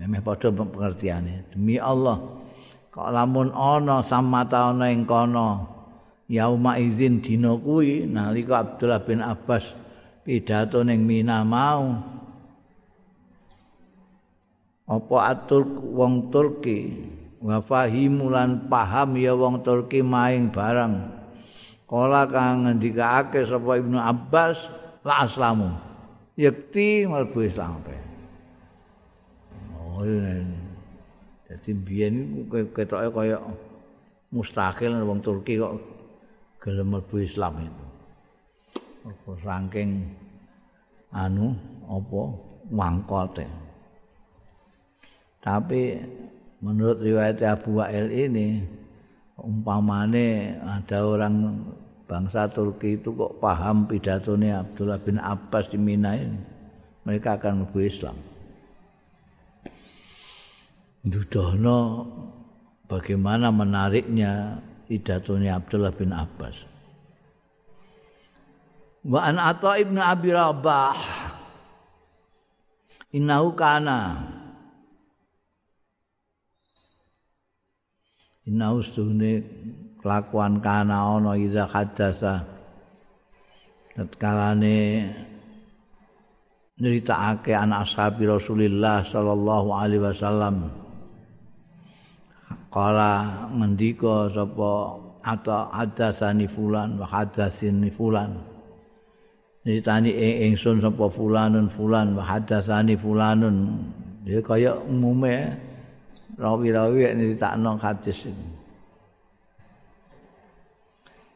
emeh 0.00 0.24
padha 0.24 0.48
pengertiane. 0.48 1.52
Demi 1.52 1.76
Allah 1.76 2.16
kok 2.88 3.12
lamun 3.12 3.52
ana 3.52 4.00
sammata 4.00 4.72
ana 4.72 4.88
ing 4.88 5.04
kono 5.04 5.68
yauma 6.30 6.78
idzin 6.78 7.22
dina 7.22 7.54
kuwi 7.56 8.06
nalika 8.06 8.62
Abdullah 8.62 9.02
bin 9.02 9.22
Abbas 9.22 9.74
pidato 10.22 10.82
ning 10.82 11.02
Mina 11.02 11.42
mau. 11.42 11.98
Apa 14.86 15.16
atur 15.32 15.64
wong 15.66 16.28
Turki? 16.28 16.92
Wa 17.42 17.58
fahimulan 17.64 18.70
paham 18.70 19.18
ya 19.18 19.32
wong 19.34 19.64
Turki 19.64 20.04
maing 20.04 20.52
barang. 20.52 21.22
Kala 21.88 22.28
kang 22.28 22.68
ngendikake 22.68 23.44
sapa 23.48 23.80
Ibnu 23.80 23.98
Abbas 23.98 24.68
la 25.02 25.26
aslamu. 25.26 25.70
Yakti 26.36 27.04
mlebu 27.04 27.44
Islam 27.44 27.84
oh 29.92 30.08
jadi 31.52 31.70
biyen 31.76 32.48
ketoke 32.48 33.08
kaya 33.12 33.36
mustahil 34.32 35.04
wong 35.04 35.20
Turki 35.20 35.60
kok 35.60 35.76
gelem 36.62 36.94
mlebu 36.94 37.26
Islam 37.26 37.66
itu 37.66 37.86
apa 39.02 39.30
saking 39.42 40.06
anu 41.10 41.58
apa 41.90 42.22
mangkote 42.70 43.46
Tapi 45.42 45.98
menurut 46.62 47.02
riwayat 47.02 47.42
Abu 47.42 47.82
Wa'il 47.82 48.14
ini 48.14 48.62
umpamane 49.34 50.54
ada 50.62 51.02
orang 51.02 51.66
bangsa 52.06 52.46
Turki 52.46 52.94
itu 52.94 53.10
kok 53.10 53.42
paham 53.42 53.90
pidatonya 53.90 54.62
Abdullah 54.62 55.02
bin 55.02 55.18
Abbas 55.18 55.66
di 55.66 55.82
Mina 55.82 56.14
ini 56.14 56.38
mereka 57.02 57.34
akan 57.34 57.66
mlebu 57.66 57.78
Islam. 57.82 58.14
Dudono 61.02 62.06
bagaimana 62.86 63.50
menariknya 63.50 64.62
pidatonya 64.92 65.56
Abdullah 65.56 65.96
bin 65.96 66.12
Abbas. 66.12 66.52
Wa 69.08 69.24
an 69.24 69.40
Atha 69.40 69.80
ibnu 69.80 69.96
Abi 69.96 70.36
Rabah. 70.36 70.92
Innahu 73.16 73.56
kana. 73.56 74.20
Inna 78.44 78.76
ustune 78.76 79.40
kelakuan 80.04 80.60
kana 80.60 81.16
ana 81.16 81.40
iza 81.40 81.64
hadasa 81.64 82.44
tatkalane 83.96 85.08
nyeritakake 86.76 87.54
anak 87.54 87.86
ashabi 87.86 88.26
Rasulullah 88.26 89.06
sallallahu 89.06 89.70
alaihi 89.70 90.02
wasallam 90.02 90.81
kala 92.72 93.46
ngendika 93.52 94.32
sapa 94.32 94.96
atau 95.22 95.70
hadasani 95.70 96.48
fulan 96.50 96.98
wa 96.98 97.06
hadasini 97.06 97.92
fulan 97.92 98.34
nyeritani 99.62 100.10
ingsun 100.50 100.82
sapa 100.82 101.06
fulanun 101.12 101.70
fulan 101.70 102.16
wa 102.16 102.24
hadasani 102.24 102.98
fulanun 102.98 103.78
dia 104.26 104.42
kaya 104.42 104.74
umume 104.88 105.52
rawi-rawi 106.38 106.98
yang 107.04 107.14
nyeritakno 107.20 107.76
hadis 107.76 108.24
ini. 108.24 108.48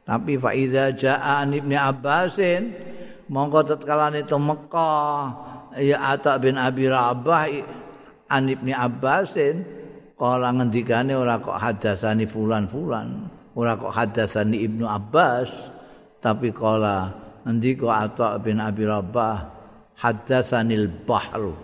Tapi 0.06 0.38
fa 0.38 0.54
iza 0.54 0.94
jaa 0.94 1.42
Ibnu 1.42 1.74
Abbasin 1.74 2.70
mongko 3.26 3.74
tatkalane 3.74 4.22
itu 4.22 4.38
Mekah 4.38 5.18
ya 5.82 6.14
Atta 6.14 6.38
bin 6.38 6.54
Abi 6.54 6.86
Rabah 6.86 7.50
an 8.30 8.46
Ibnu 8.46 8.70
Abbasin 8.70 9.66
kala 10.16 10.48
ngendikane 10.56 11.12
ora 11.12 11.36
kok 11.36 11.60
hadasani 11.60 12.24
fulan-fulan, 12.24 13.28
ora 13.52 13.76
kok 13.76 13.92
hadasani 13.92 14.64
Ibnu 14.64 14.88
Abbas, 14.88 15.52
tapi 16.24 16.50
kala 16.50 17.12
ngendika 17.44 18.08
Atta 18.08 18.40
bin 18.40 18.58
Abi 18.58 18.88
Rabah 18.88 19.56
hadasanil 20.00 20.88
bahru. 21.04 21.54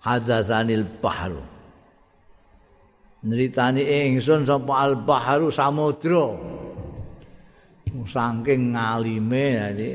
Hadzanil 0.00 0.88
bahru. 1.04 1.44
Nritani 3.20 3.84
ingsun 3.84 4.48
sapa 4.48 4.72
al 4.80 4.96
bahru 5.04 5.52
samudra? 5.52 6.40
Saking 7.90 8.72
ngalime 8.72 9.46
jadi 9.60 9.88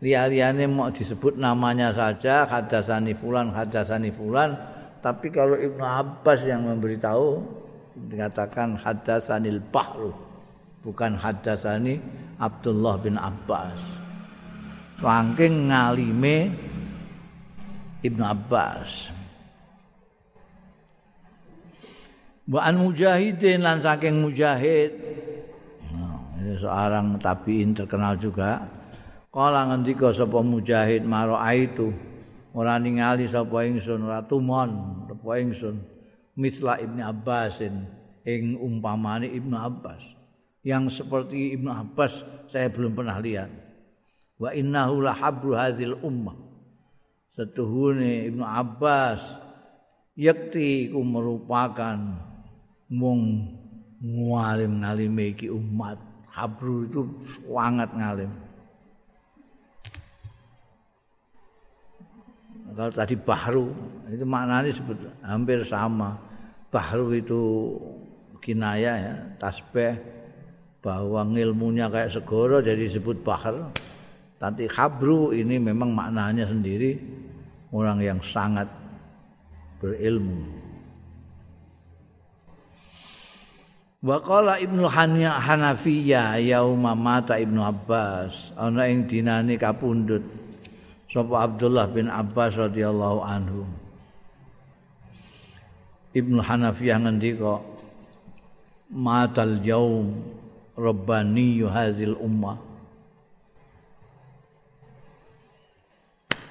liya-liyane 0.00 0.64
mau 0.70 0.88
disebut 0.88 1.36
namanya 1.36 1.92
saja 1.92 2.48
hadasani 2.48 3.12
fulan 3.12 3.52
hadasani 3.52 4.08
fulan 4.14 4.54
tapi 5.00 5.32
kalau 5.32 5.56
Ibnu 5.56 5.80
Abbas 5.80 6.44
yang 6.44 6.68
memberitahu 6.68 7.40
dikatakan 8.08 8.76
hadasanil 8.76 9.60
bahru 9.72 10.12
bukan 10.80 11.16
hadasani 11.16 12.00
Abdullah 12.40 12.96
bin 13.00 13.20
Abbas 13.20 13.80
saking 15.00 15.68
ngalime 15.68 16.52
Ibnu 18.00 18.24
Abbas 18.24 19.20
Wa 22.50 22.66
an 22.66 22.82
mujahidin 22.82 23.62
lan 23.62 23.78
saking 23.78 24.26
mujahid. 24.26 24.90
Nah, 25.94 26.34
ini 26.42 26.58
seorang 26.58 27.14
tabiin 27.22 27.70
terkenal 27.78 28.18
juga. 28.18 28.66
Kala 29.30 29.70
ngendika 29.70 30.10
sapa 30.10 30.42
mujahid 30.42 31.06
maro 31.06 31.38
itu 31.54 31.94
ora 32.56 32.78
ningali 32.78 33.30
sapa 33.30 33.62
ingsun 33.66 34.06
ora 34.06 34.22
tumon 34.26 35.04
sapa 35.06 35.38
ingsun. 35.38 35.76
Misla 36.40 36.80
Ibnu 36.80 37.02
Abbasin 37.04 37.84
ing 38.24 38.56
umpamane 38.56 39.28
Ibnu 39.28 39.56
Abbas. 39.58 40.00
Yang 40.64 41.02
seperti 41.02 41.56
Ibnu 41.56 41.68
Abbas 41.68 42.24
saya 42.48 42.72
belum 42.72 42.96
pernah 42.96 43.20
lihat. 43.20 43.50
Wa 44.40 44.56
innahu 44.56 45.04
la 45.04 45.12
habru 45.12 45.52
hadzal 45.52 46.00
ummah. 46.00 46.36
Setuhune 47.36 48.32
Ibnu 48.32 48.44
Abbas 48.44 49.20
yakti 50.16 50.88
ku 50.88 51.04
merupakan 51.04 51.98
mung 52.88 53.52
ngalim 54.00 54.80
ngalime 54.80 55.36
iki 55.36 55.52
umat. 55.52 56.00
Habru 56.30 56.86
itu 56.86 57.00
sangat 57.50 57.90
ngalim 57.90 58.49
kalau 62.76 62.92
tadi 62.92 63.14
bahru 63.18 63.74
itu 64.10 64.24
maknanya 64.26 64.70
sebut 64.70 64.98
hampir 65.24 65.62
sama. 65.66 66.18
Bahru 66.70 67.10
itu 67.14 67.40
kinaya 68.38 68.92
ya 68.96 69.14
tasbih 69.36 69.98
bahwa 70.80 71.28
ilmunya 71.36 71.92
kayak 71.92 72.14
segoro 72.14 72.64
jadi 72.64 72.88
disebut 72.88 73.20
bahar 73.20 73.68
tapi 74.40 74.64
habru 74.72 75.36
ini 75.36 75.60
memang 75.60 75.92
maknanya 75.92 76.48
sendiri 76.48 76.96
orang 77.76 78.00
yang 78.00 78.20
sangat 78.24 78.64
berilmu. 79.84 80.48
Wa 84.00 84.16
qala 84.24 84.56
Ibnu 84.56 84.88
Hanafiyah 84.88 86.40
yauma 86.40 86.96
mata 86.96 87.36
Ibnu 87.36 87.60
Abbas 87.60 88.56
ana 88.56 88.88
ing 88.88 89.04
dinane 89.04 89.60
kapundhut 89.60 90.24
sapa 91.10 91.34
Abdullah 91.42 91.90
bin 91.90 92.06
Abbas 92.06 92.54
radhiyallahu 92.54 93.20
anhu. 93.26 93.66
Ibnu 96.14 96.38
Hanafiyah 96.38 97.02
ngendika 97.02 97.58
matal 98.90 99.58
yaum 99.62 100.14
rabbani 100.78 101.62
hazil 101.66 102.14
ummah. 102.18 102.58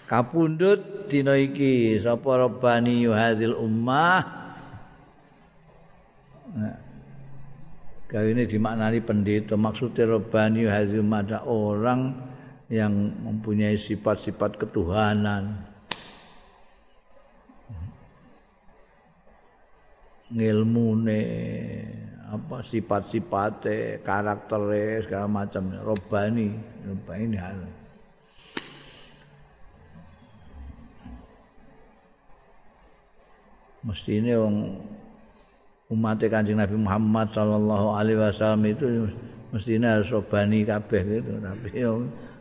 Kapundhut 0.07 1.07
dina 1.07 1.39
iki 1.39 1.99
sapa 2.03 2.43
rabbani 2.43 3.07
hazil 3.07 3.55
ummah? 3.55 4.39
Kau 8.09 8.25
ini 8.25 8.49
dimaknani 8.49 9.05
pendeta. 9.05 9.53
Maksudnya 9.53 10.17
robani 10.17 10.65
hazim 10.65 11.13
ada 11.13 11.45
orang 11.45 12.28
yang 12.69 12.93
mempunyai 13.25 13.75
sifat-sifat 13.75 14.61
ketuhanan. 14.61 15.57
Ngilmune 20.29 21.21
apa 22.29 22.61
sifat-sifate 22.61 24.05
karaktere 24.05 25.01
segala 25.01 25.25
macam 25.25 25.73
robani 25.81 26.53
robani 26.85 27.37
hal. 27.41 27.57
Mesti 33.81 34.21
ini 34.21 34.37
wong 34.37 34.77
umat 35.89 36.21
kanjeng 36.29 36.61
Nabi 36.61 36.77
Muhammad 36.77 37.33
Sallallahu 37.33 37.97
Alaihi 37.97 38.21
Wasallam 38.21 38.61
itu 38.69 38.85
mestinya 39.49 39.97
harus 39.97 40.13
robani 40.13 40.61
kabeh 40.61 41.01
gitu. 41.01 41.33
Tapi 41.41 41.69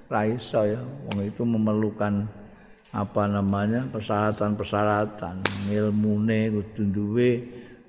raiso 0.08 0.64
ya 0.64 0.80
wong 0.80 1.20
itu 1.24 1.44
memerlukan 1.44 2.24
apa 2.88 3.22
namanya 3.28 3.84
persyaratan-persyaratan 3.92 5.68
ilmune 5.68 6.48
kudu 6.48 6.82
duwe 6.88 7.30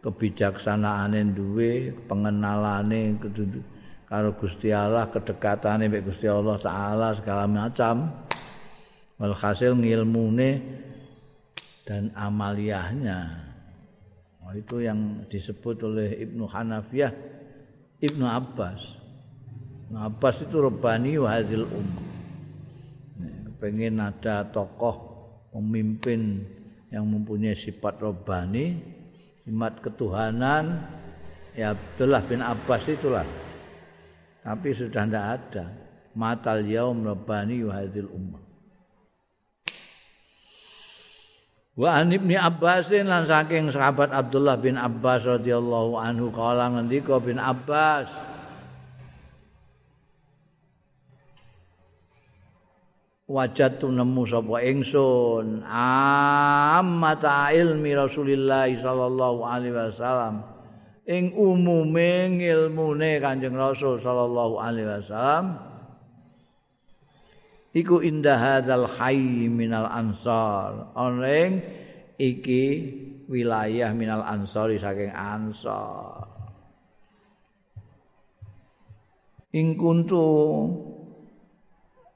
kebijaksanaane 0.03 1.31
duwe 1.31 1.95
pengenalane 2.07 3.15
kudu 3.19 3.63
karo 4.05 4.35
Gusti 4.35 4.75
Allah 4.75 5.07
kedekatane 5.07 5.87
mek 5.87 6.03
Gusti 6.03 6.27
Allah 6.27 6.59
taala 6.59 7.15
segala 7.15 7.47
macam 7.47 8.11
walhasil 9.15 9.75
ngilmune 9.79 10.59
dan 11.87 12.11
amaliyahnya 12.13 13.49
Oh, 14.49 14.57
itu 14.57 14.81
yang 14.81 15.29
disebut 15.29 15.77
oleh 15.85 16.25
Ibnu 16.25 16.49
Hanafiyah 16.49 17.13
Ibnu 18.01 18.25
Abbas. 18.25 18.81
Ibnu 19.85 19.97
Abbas 20.01 20.41
itu 20.41 20.57
rebani 20.57 21.21
wahazil 21.21 21.69
um. 21.69 22.08
Pengen 23.59 23.99
ada 23.99 24.47
tokoh 24.47 24.95
pemimpin 25.51 26.47
yang 26.89 27.03
mempunyai 27.03 27.53
sifat 27.53 27.99
rebani, 27.99 28.79
sifat 29.43 29.83
ketuhanan, 29.83 30.79
ya 31.53 31.75
Abdullah 31.75 32.23
bin 32.23 32.39
Abbas 32.39 32.87
itulah. 32.87 33.27
Tapi 34.39 34.71
sudah 34.71 35.03
tidak 35.03 35.25
ada. 35.35 35.65
Matal 36.15 36.63
yaum 36.65 37.03
rebani 37.03 37.61
wahazil 37.67 38.07
ummah. 38.09 38.49
Wa 41.79 42.03
an 42.03 42.11
Ibnu 42.11 42.35
Abbas 42.35 42.91
lan 42.91 43.23
saking 43.23 43.71
sahabat 43.71 44.11
Abdullah 44.11 44.59
bin 44.59 44.75
Abbas 44.75 45.23
radhiyallahu 45.23 45.95
anhu 45.95 46.27
kala 46.27 46.75
ngendika 46.75 47.23
bin 47.23 47.39
Abbas 47.39 48.28
wajat 53.29 53.77
nemu 53.85 54.25
sapa? 54.25 54.65
Ingsun. 54.65 55.61
Ammata 55.69 57.53
ilmi 57.53 57.93
Rasulillah 57.93 58.67
sallallahu 58.73 59.45
alaihi 59.45 59.77
wasallam. 59.77 60.41
Ing 61.05 61.37
umume 61.37 62.41
ilmune 62.41 63.21
Kanjeng 63.21 63.53
Rasul 63.53 64.01
sallallahu 64.01 64.57
alaihi 64.57 64.89
wasallam. 64.89 65.45
Iku 67.69 68.01
indah 68.01 68.37
hadzal 68.37 68.89
hayy 68.97 69.45
minal 69.45 69.85
ansar. 69.85 70.89
Oneng 70.97 71.61
iki 72.17 72.65
wilayah 73.29 73.93
minal 73.93 74.25
ansari 74.25 74.81
saking 74.81 75.13
ansar. 75.13 76.25
Ing 79.53 79.77
kuntu 79.77 80.25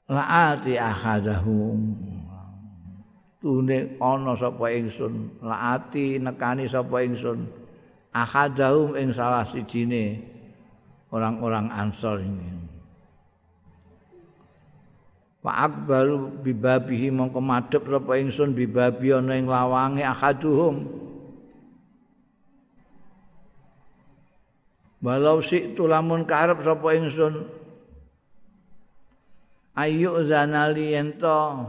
laati 0.08 0.76
ahadahum 0.76 1.96
tune 3.44 4.00
ana 4.00 4.32
sapa 4.32 4.72
ingsun. 4.72 5.44
Laati 5.44 6.16
nekani 6.16 6.64
sapa 6.64 7.04
ingsun. 7.04 7.44
Ahadahum 8.14 8.96
ing 8.96 9.12
salah 9.12 9.44
sijine 9.44 10.24
orang-orang 11.12 11.68
ansor 11.68 12.24
ini. 12.24 12.64
Wa 15.44 15.68
akbalu 15.68 16.40
bibabihi 16.40 17.12
mongko 17.12 17.40
madhep 17.44 17.84
sapa 17.84 18.16
ingsun 18.16 18.56
bibabi 18.56 19.12
ana 19.12 19.36
ing 19.36 19.44
lawange 19.44 20.00
akaduhum. 20.00 21.04
Walau 25.04 25.44
si 25.44 25.76
lamun 25.76 26.24
karep 26.24 26.64
sapa 26.64 26.96
ingsun 26.96 27.44
ayu 29.74 30.14
zanali 30.26 30.94
ento 30.94 31.66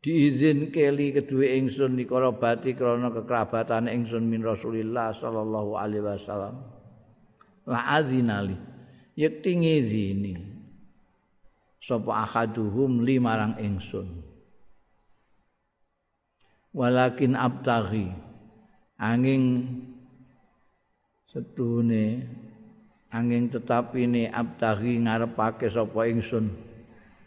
diizin 0.00 0.70
keli 0.72 1.12
kedua 1.12 1.58
ingsun 1.60 1.98
dikorobati 1.98 2.72
krana 2.72 3.12
kekerabatan 3.12 3.90
ingsun 3.90 4.24
min 4.24 4.40
Rasulillah 4.40 5.12
sallallahu 5.18 5.76
alaihi 5.76 6.06
wasallam. 6.06 6.56
La 7.68 8.00
azinali 8.00 8.56
yekti 9.18 9.60
ngizini 9.60 10.34
sapa 11.82 12.24
akaduhum 12.24 13.04
limarang 13.04 13.60
ingsun. 13.60 14.24
Walakin 16.70 17.34
abtaghi. 17.34 18.08
Angin 19.00 19.64
setune 21.24 22.20
angin 23.08 23.48
tetap 23.48 23.96
ini 23.96 24.28
ngarepake 24.28 25.72
sapa 25.72 26.04
ingsun 26.04 26.69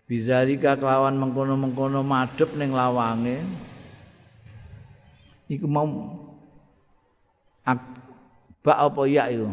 bizalika 0.08 0.76
kelawan 0.76 1.16
mengkono-mengkono 1.20 2.04
madhep 2.04 2.52
ning 2.60 2.76
lawange. 2.76 3.44
Iku 5.52 5.68
mau 5.68 5.88
bak 8.64 8.80
apa 8.80 9.02
ya 9.12 9.28
itu 9.28 9.48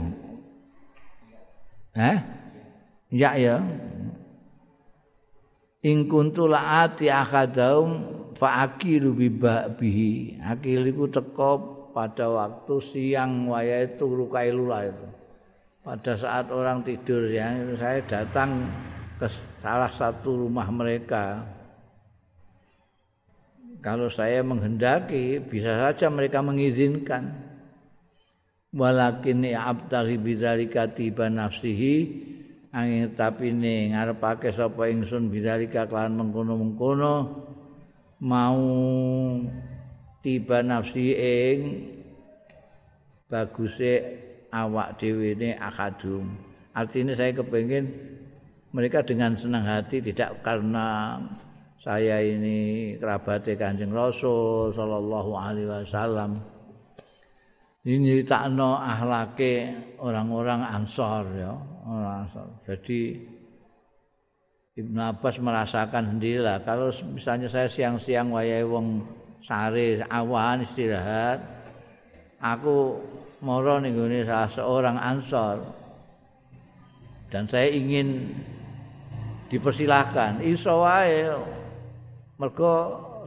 eh 1.99 2.19
ya 3.11 3.35
ya. 3.35 3.59
Ing 5.81 6.07
kuntu 6.07 6.45
laati 6.45 7.09
akadaum 7.09 8.05
fa 8.37 8.69
akilu 8.69 9.17
bihi 9.17 10.39
akil 10.45 10.85
iku 10.87 11.09
teko 11.09 11.51
pada 11.91 12.31
waktu 12.31 12.75
siang 12.85 13.51
waya 13.51 13.89
itu 13.89 14.07
rukailula 14.07 14.93
itu. 14.93 15.09
Pada 15.81 16.13
saat 16.15 16.53
orang 16.53 16.85
tidur 16.85 17.33
ya 17.33 17.51
saya 17.81 18.05
datang 18.05 18.69
ke 19.21 19.29
salah 19.61 19.93
satu 19.93 20.49
rumah 20.49 20.65
mereka. 20.73 21.45
Kalau 23.85 24.09
saya 24.09 24.41
menghendaki 24.41 25.45
bisa 25.45 25.77
saja 25.77 26.09
mereka 26.09 26.41
mengizinkan. 26.41 27.53
Walakin 28.73 29.45
ya 29.45 29.69
abtaghi 29.69 30.17
bidzalika 30.17 30.89
tiba 30.95 31.27
nafsihi 31.27 31.97
angin 32.71 33.11
tapi 33.19 33.51
ne 33.51 33.91
ngarepake 33.91 34.55
sapa 34.55 34.87
ingsun 34.87 35.27
bidzalika 35.27 35.91
kelawan 35.91 36.15
mengkono-mengkono 36.23 37.15
mau 38.23 38.63
tiba 40.23 40.63
nafsi 40.63 41.19
ing 41.19 41.59
baguse 43.27 44.23
awak 44.55 45.03
dhewe 45.03 45.35
ne 45.35 45.59
akadum. 45.59 46.31
Artinya 46.71 47.19
saya 47.19 47.35
kepengin 47.35 47.91
mereka 48.71 49.03
dengan 49.03 49.35
senang 49.35 49.67
hati 49.67 49.99
tidak 50.03 50.43
karena 50.47 51.19
saya 51.81 52.21
ini 52.21 52.95
kerabat 53.01 53.49
Kanjeng 53.57 53.91
Rasul 53.91 54.71
sallallahu 54.77 55.33
alaihi 55.35 55.67
wasallam 55.67 56.61
ini 57.81 57.97
nyeritakno 58.13 58.77
ahlake 58.77 59.73
orang-orang 60.05 60.61
Ansor 60.61 61.25
ya, 61.33 61.57
orang 61.89 62.29
Ansor. 62.29 62.49
Jadi 62.69 63.17
Ibnu 64.77 65.01
Abbas 65.01 65.41
merasakan 65.41 66.13
sendirilah 66.13 66.61
kalau 66.61 66.93
misalnya 67.17 67.49
saya 67.49 67.73
siang-siang 67.73 68.29
wayahe 68.37 68.69
wong 68.69 69.01
sare 69.41 70.05
awan 70.13 70.61
istirahat, 70.69 71.41
aku 72.37 73.01
moro 73.41 73.81
ning 73.81 73.97
salah 74.29 74.53
seorang 74.53 74.97
Ansor. 75.01 75.65
Dan 77.33 77.49
saya 77.49 77.73
ingin 77.73 78.29
dipersilahkan 79.51 80.47
iso 80.47 80.87
wae 80.87 81.27
mergo 82.39 82.75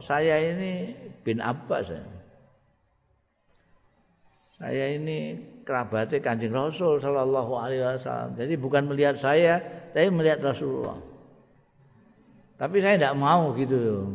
saya 0.00 0.40
ini 0.40 0.96
bin 1.22 1.38
Abbas 1.38 1.92
ya. 1.92 2.02
saya 4.58 4.96
ini 4.96 5.36
kerabatnya 5.64 6.20
Kanjeng 6.20 6.52
Rasul 6.52 7.00
sallallahu 7.00 7.52
alaihi 7.56 7.82
wasallam. 7.82 8.36
Jadi 8.36 8.54
bukan 8.60 8.84
melihat 8.86 9.16
saya, 9.16 9.58
tapi 9.90 10.12
melihat 10.12 10.44
Rasulullah. 10.44 11.00
Tapi 12.54 12.78
saya 12.78 12.94
tidak 13.00 13.16
mau 13.18 13.50
gitu 13.58 14.06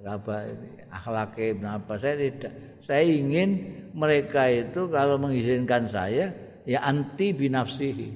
kerabat 0.00 0.54
akhlak 0.94 1.34
Ibn 1.34 1.64
Abbas 1.80 1.98
saya 2.04 2.16
tidak. 2.20 2.52
Saya 2.86 3.02
ingin 3.02 3.50
mereka 3.96 4.46
itu 4.46 4.86
kalau 4.92 5.18
mengizinkan 5.18 5.90
saya, 5.90 6.30
ya 6.68 6.80
anti 6.86 7.34
binafsihi 7.34 8.14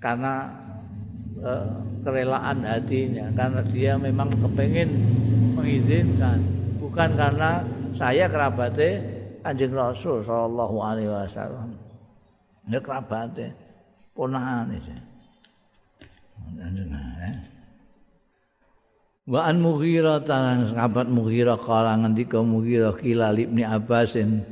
karena 0.00 0.52
kerelaan 2.04 2.64
hatinya. 2.64 3.26
Karena 3.36 3.60
dia 3.68 3.92
memang 3.96 4.30
kepengen 4.32 4.88
mengizinkan. 5.56 6.40
Bukan 6.80 7.16
karena 7.16 7.64
saya 7.96 8.28
kerabatnya 8.28 9.02
Kanjeng 9.46 9.74
Rasul 9.74 10.26
sallallahu 10.26 10.76
alaihi 10.82 11.10
wasallam. 11.10 11.76
Ya 12.66 12.82
kerabatnya 12.82 13.54
ponakan 14.16 14.74
itu. 14.74 14.90
Eh. 16.56 17.34
Wa 19.26 19.50
an 19.50 19.58
Mughirah 19.58 20.22
tanang 20.22 20.70
sahabat 20.70 21.10
Mughirah 21.10 21.58
kala 21.58 21.98
ngendika 21.98 22.38
Mughirah 22.42 22.94
kila 22.94 23.34
Ibnu 23.34 23.66
Abbasin 23.66 24.46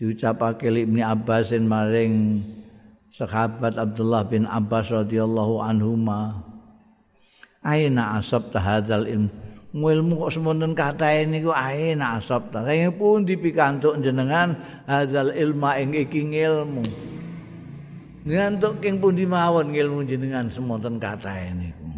diucapake 0.00 0.72
Ibnu 0.72 1.04
Abbasin 1.04 1.68
maring 1.68 2.40
sahabat 3.14 3.78
Abdullah 3.78 4.26
bin 4.26 4.42
Abbas 4.50 4.90
radhiyallahu 4.90 5.62
anhuma. 5.62 6.42
Aina 7.62 8.18
asab 8.18 8.50
tahadzal 8.50 9.06
ilmu 9.06 9.44
ilmu 9.74 10.22
kok 10.22 10.30
semonten 10.38 10.70
katae 10.70 11.26
niku 11.26 11.50
aina 11.50 12.20
asab 12.22 12.46
ta 12.54 12.62
sing 12.62 12.94
pun 12.94 13.26
dipikantuk 13.26 13.98
jenengan 13.98 14.54
hadzal 14.86 15.34
ilma 15.34 15.74
ing 15.82 15.90
iki 15.98 16.22
ilmu 16.22 16.84
ngantuk 18.22 18.78
king 18.78 19.02
pundi 19.02 19.26
mawon 19.26 19.74
ilmu 19.74 20.06
jenengan 20.06 20.46
semonten 20.46 21.02
katae 21.02 21.50
niku 21.58 21.90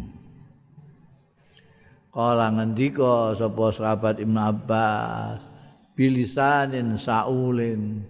Kala 2.17 2.49
ngendika 2.49 3.37
sapa 3.37 3.69
sahabat 3.69 4.17
Ibnu 4.17 4.41
Abbas 4.41 5.37
bilisanin 5.93 6.97
saulin 6.97 8.01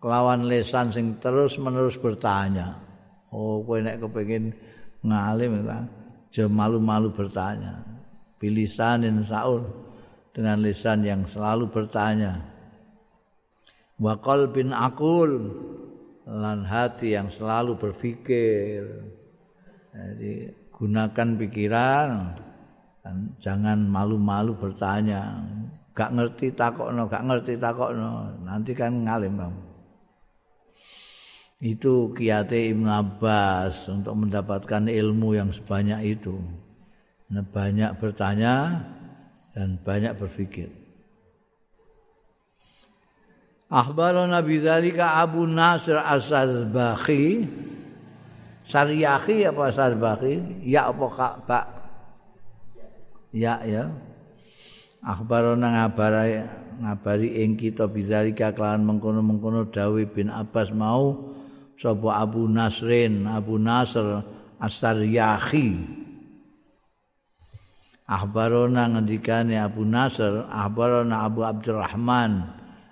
kelawan 0.00 0.48
lesan 0.48 0.90
sing 0.90 1.20
terus 1.20 1.60
menerus 1.60 2.00
bertanya. 2.00 2.80
Oh, 3.30 3.62
kowe 3.62 3.78
nek 3.78 4.02
kepengin 4.02 4.50
ngalim 5.06 5.62
kan, 5.62 5.86
aja 6.30 6.44
malu-malu 6.50 7.14
bertanya. 7.14 7.84
Bilisanin 8.40 9.22
saul 9.28 9.62
dengan 10.32 10.64
lisan 10.64 11.04
yang 11.04 11.28
selalu 11.28 11.68
bertanya. 11.68 12.40
Wa 14.00 14.16
qalbin 14.18 14.72
aqul 14.72 15.52
lan 16.24 16.64
hati 16.64 17.14
yang 17.14 17.28
selalu 17.28 17.76
berpikir. 17.76 18.82
Jadi 19.92 20.48
gunakan 20.70 21.28
pikiran 21.36 22.08
kan 23.00 23.16
jangan 23.40 23.84
malu-malu 23.84 24.56
bertanya 24.56 25.40
gak 25.96 26.12
ngerti 26.14 26.52
takokno 26.52 27.08
gak 27.08 27.24
ngerti 27.26 27.56
takokno 27.56 28.28
nanti 28.44 28.72
kan 28.76 29.04
ngalim 29.04 29.40
kamu 29.40 29.69
itu 31.60 32.16
kiate 32.16 32.72
Ibn 32.72 32.88
Abbas 32.88 33.92
untuk 33.92 34.16
mendapatkan 34.16 34.88
ilmu 34.88 35.36
yang 35.36 35.52
sebanyak 35.52 36.16
itu. 36.16 36.40
Nah, 37.28 37.44
banyak 37.44 38.00
bertanya 38.00 38.80
dan 39.52 39.76
banyak 39.84 40.16
berpikir. 40.16 40.72
Akhbarana 43.70 44.42
bidzalika 44.42 45.22
Abu 45.22 45.46
Nasr 45.46 46.02
As-Sarbakhi 46.02 47.46
Saryahi 48.66 49.46
apa 49.46 49.70
Sarbakhi 49.70 50.66
ya 50.66 50.90
apa 50.90 51.38
Pak? 51.46 51.64
Ya 53.30 53.62
ya. 53.62 53.94
Akhbarana 55.06 55.86
ngabari 55.86 56.42
ngabari 56.82 57.28
ing 57.46 57.54
kita 57.54 57.86
bizalika 57.86 58.50
kelawan 58.50 58.82
mengkono-mengkono 58.82 59.70
Dawi 59.70 60.08
bin 60.08 60.34
Abbas 60.34 60.74
mau 60.74 61.30
sapa 61.80 62.20
Abu 62.20 62.44
Nasrin 62.44 63.24
Abu 63.24 63.56
Nasr 63.56 64.20
As-Saryahi 64.60 65.80
akhbarana 68.04 68.92
ngendikane 68.92 69.56
Abu 69.56 69.88
Nasr 69.88 70.44
akhbarana 70.52 71.24
Abu 71.24 71.40
Abdurrahman 71.40 72.44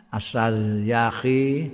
As-Saryahi 0.08 1.68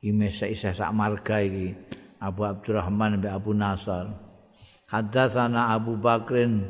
iki 0.00 0.10
mesa 0.16 0.48
isa 0.48 0.72
sak 0.72 0.88
marga 0.96 1.44
iki 1.44 1.76
Abu 2.20 2.48
Abdurrahman 2.48 3.20
mbek 3.20 3.32
Abu 3.32 3.52
Nasr. 3.52 4.08
Hadatsana 4.88 5.74
Abu 5.76 5.98
Bakrin 5.98 6.64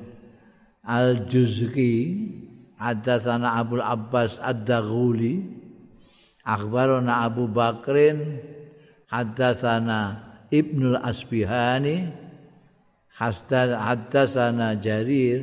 Al-Juzki 0.82 1.94
Hadatsana 2.80 3.60
Abu 3.60 3.78
Abbas 3.78 4.40
Ad-Daghuli. 4.42 5.54
Akhbarana 6.46 7.26
Abu 7.26 7.50
Bakrin 7.50 8.38
Hadatsana 9.06 10.00
Ibnul 10.50 10.98
Asbihani 10.98 12.10
Hadatsana 13.14 14.76
Jarir 14.82 15.40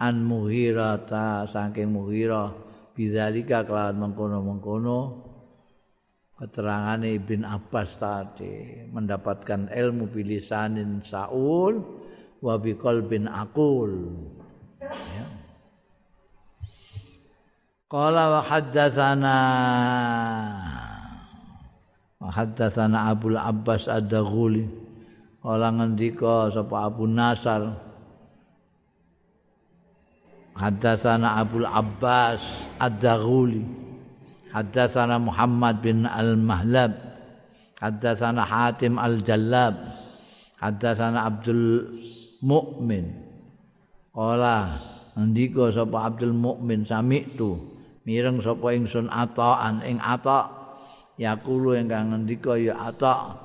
An 0.00 0.24
Muhirata 0.24 1.44
saking 1.50 1.92
Muhirah 1.92 2.54
Bizalika 2.96 3.66
kelawan 3.66 3.96
mengkono-mengkono 3.96 5.30
keterangan 6.40 7.04
Ibn 7.04 7.40
Abbas 7.44 8.00
tadi 8.00 8.88
mendapatkan 8.88 9.68
ilmu 9.68 10.08
bilisanin 10.08 11.04
Saul 11.04 11.84
wa 12.40 12.56
biqalbin 12.56 13.28
aqul 13.28 13.92
ya. 14.80 15.28
Qala 17.90 18.24
wa 18.32 18.40
haddatsana 18.40 19.38
haddatsana 22.28 23.08
Abu 23.08 23.32
Abbas 23.32 23.88
Ad-Daghuli. 23.88 24.68
Qala 25.40 25.72
ngendika 25.72 26.52
sapa 26.52 26.84
Abu 26.84 27.08
Nasar. 27.08 27.72
Haddatsana 30.52 31.40
Abu 31.40 31.64
Abbas 31.64 32.68
Ad-Daghuli. 32.76 33.64
Haddatsana 34.52 35.16
Muhammad 35.16 35.80
bin 35.80 36.04
Al-Mahlab. 36.04 36.92
Haddatsana 37.80 38.44
Hatim 38.44 39.00
Al-Jallab. 39.00 39.96
Haddatsana 40.60 41.24
Abdul 41.24 41.88
Mu'min. 42.44 43.32
Ola 44.12 44.76
ndika 45.16 45.72
sapa 45.72 46.12
Abdul 46.12 46.36
Mukmin 46.36 46.84
sami'tu. 46.84 47.56
Mireng 48.04 48.42
sapa 48.44 48.76
ingsun 48.76 49.08
ataan. 49.08 49.80
Ing 49.86 49.96
ata 50.02 50.59
yaqulu 51.20 51.76
ingkang 51.76 52.16
ngendika 52.16 52.56
ya 52.56 52.88
ata 52.88 53.36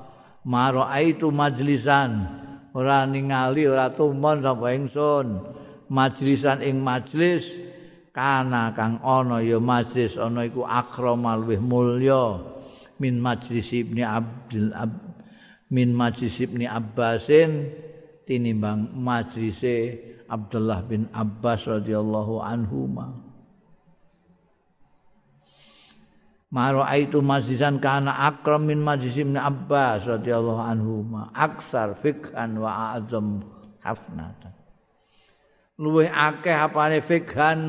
maraitu 0.48 1.28
majlisan? 1.28 2.24
Ora 2.72 3.04
ningali 3.04 3.68
ora 3.68 3.92
tumon 3.92 4.40
sapa 4.40 4.72
ingsun. 4.72 5.56
Majlisan 5.86 6.64
ing 6.64 6.82
majlis 6.82 7.46
kana 8.10 8.74
kang 8.74 8.98
ana 9.04 9.38
ya 9.44 9.60
majlis 9.60 10.16
ana 10.16 10.48
iku 10.48 10.64
akramal 10.64 11.44
luwih 11.44 11.60
mulya. 11.60 12.40
Min 12.96 13.20
majlis 13.20 13.76
ibni 13.76 14.00
Abdul 14.00 14.72
Ab, 14.72 14.88
min 15.68 15.92
majlis 15.92 16.40
ibni 16.40 16.64
Abbasin 16.64 17.68
tinimbang 18.24 18.92
majlise 18.96 20.00
Abdullah 20.26 20.82
bin 20.82 21.06
Abbas 21.14 21.68
radhiyallahu 21.70 22.42
anhu 22.42 22.90
Maro 26.46 26.86
aitu 26.86 27.18
masjidan 27.20 27.82
kana 27.82 28.14
akram 28.30 28.70
min 28.70 28.78
majlis 28.78 29.18
Ibn 29.18 29.34
Abbas 29.34 30.06
radhiyallahu 30.06 30.62
anhu 30.62 31.02
aksar 31.34 31.98
fikhan 31.98 32.62
wa 32.62 32.94
azam 32.94 33.42
hafnatan 33.82 34.56
luwih 35.76 36.08
akeh 36.08 36.56
apane 36.56 37.04
fikhan? 37.04 37.60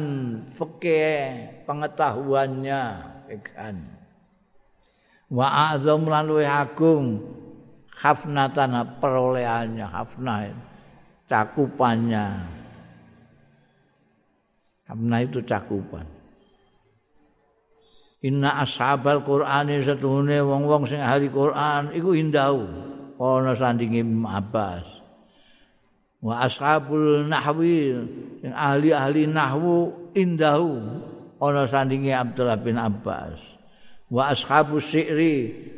Fikih 0.47 1.63
pengetahuannya 1.67 2.81
fikhan. 3.27 3.83
Wa 5.27 5.75
azam 5.75 6.07
lan 6.07 6.23
luwih 6.27 6.47
agung. 6.47 7.35
Hafnatan 7.97 8.77
perolehannya 9.01 9.89
hafnah 9.89 10.53
cakupannya. 11.25 12.25
Karena 14.85 15.17
itu 15.25 15.41
cakupan. 15.41 16.05
Inna 18.27 18.59
ashabal 18.59 19.23
Qur'ani 19.23 19.79
satuhune 19.87 20.43
wong-wong 20.43 20.83
sing 20.83 20.99
ahli 20.99 21.31
Qur'an 21.31 21.95
iku 21.95 22.11
indau 22.11 22.67
ana 23.15 23.55
sandinge 23.55 24.03
Abbas. 24.27 24.83
Wa 26.19 26.43
ashabul 26.43 27.23
nahwi 27.23 27.95
sing 28.43 28.51
ahli-ahli 28.51 29.31
nahwu 29.31 29.95
indahu 30.11 30.75
ana 31.39 31.71
sandinge 31.71 32.11
Abdullah 32.11 32.59
bin 32.59 32.75
Abbas. 32.75 33.39
Wa 34.11 34.35
ashabus 34.35 34.91
syi'ri 34.91 35.35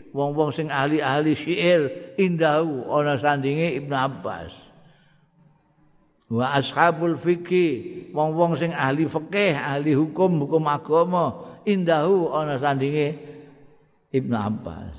wong-wong 0.09 0.49
sing 0.49 0.73
ahli-ahli 0.73 1.37
syair 1.37 2.17
indahu 2.17 2.89
ana 2.89 3.21
sandinge 3.21 3.77
Ibnu 3.77 3.93
Abbas. 3.93 4.69
wa 6.29 6.53
ashabul 6.53 7.17
fikih 7.17 8.13
wong-wong 8.13 8.53
sing 8.53 8.69
ahli 8.69 9.09
fikih 9.09 9.57
ahli 9.57 9.97
hukum 9.97 10.45
hukum 10.45 10.61
agama 10.69 11.48
indahu 11.65 12.31
ana 12.31 12.59
sandinge 12.59 13.15
Ibnu 14.09 14.35
Abbas 14.35 14.97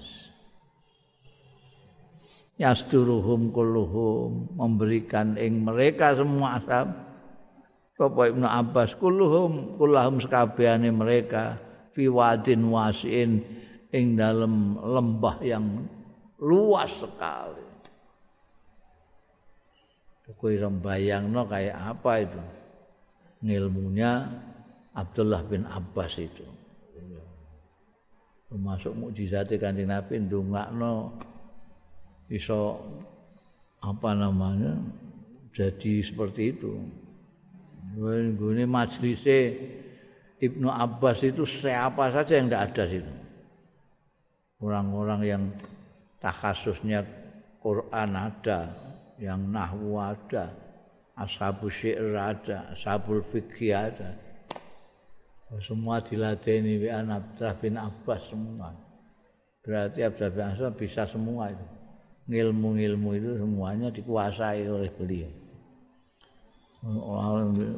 yasturuhum 2.61 3.49
kulluhum 3.55 4.53
memberikan 4.57 5.41
ing 5.41 5.65
mereka 5.65 6.13
semua 6.13 6.61
ashab 6.61 6.93
Bapak 8.01 8.33
Ibnu 8.33 8.49
Abbas 8.49 8.97
kulluhum 8.97 9.77
kullahum 9.77 10.25
sekabehane 10.25 10.89
mereka 10.89 11.61
fi 11.93 12.09
wadin 12.09 12.65
wasin 12.73 13.45
ing 13.93 14.17
dalam 14.17 14.81
lembah 14.81 15.37
yang 15.45 15.85
luas 16.41 16.89
sekali. 16.97 17.69
Kowe 20.31 20.55
bayangno 20.81 21.45
kayak 21.45 21.77
apa 21.77 22.13
itu? 22.23 22.43
Ngilmunya 23.45 24.13
Abdullah 24.95 25.43
bin 25.47 25.67
Abbas 25.67 26.19
itu. 26.19 26.47
Termasuk 28.51 28.91
mukjizat 28.99 29.55
Kanjeng 29.63 29.87
Nabi 29.87 30.27
ndongakno 30.27 31.15
iso 32.27 32.83
apa 33.79 34.11
namanya 34.13 34.75
jadi 35.55 36.03
seperti 36.03 36.59
itu. 36.59 36.75
Gue 37.95 38.67
majlisnya 38.67 39.55
Ibnu 40.41 40.73
Abbas 40.73 41.21
itu 41.21 41.45
siapa 41.45 42.09
saja 42.15 42.33
yang 42.41 42.49
tidak 42.49 42.65
ada 42.73 42.85
situ. 42.89 43.13
Orang-orang 44.61 45.21
yang 45.25 45.43
takhasusnya 46.17 47.05
Quran 47.61 48.17
ada, 48.17 48.73
yang 49.21 49.41
nahwu 49.53 50.01
ada, 50.01 50.49
ashabul 51.17 51.69
syair 51.69 52.17
ada, 52.17 52.73
ashabul 52.73 53.21
fikih 53.21 53.77
ada. 53.77 54.17
Semua 55.59 55.99
diladeni 55.99 56.79
bi 56.79 56.87
Abdullah 56.87 57.59
bin 57.59 57.75
Abbas 57.75 58.23
semua. 58.31 58.71
Berarti 59.67 60.07
Abdullah 60.07 60.31
bin 60.31 60.47
Abbas 60.47 60.79
bisa 60.79 61.03
semua 61.11 61.51
itu. 61.51 61.67
Ilmu-ilmu 62.31 63.11
itu 63.19 63.43
semuanya 63.43 63.91
dikuasai 63.91 64.63
oleh 64.71 64.87
beliau. 64.95 65.27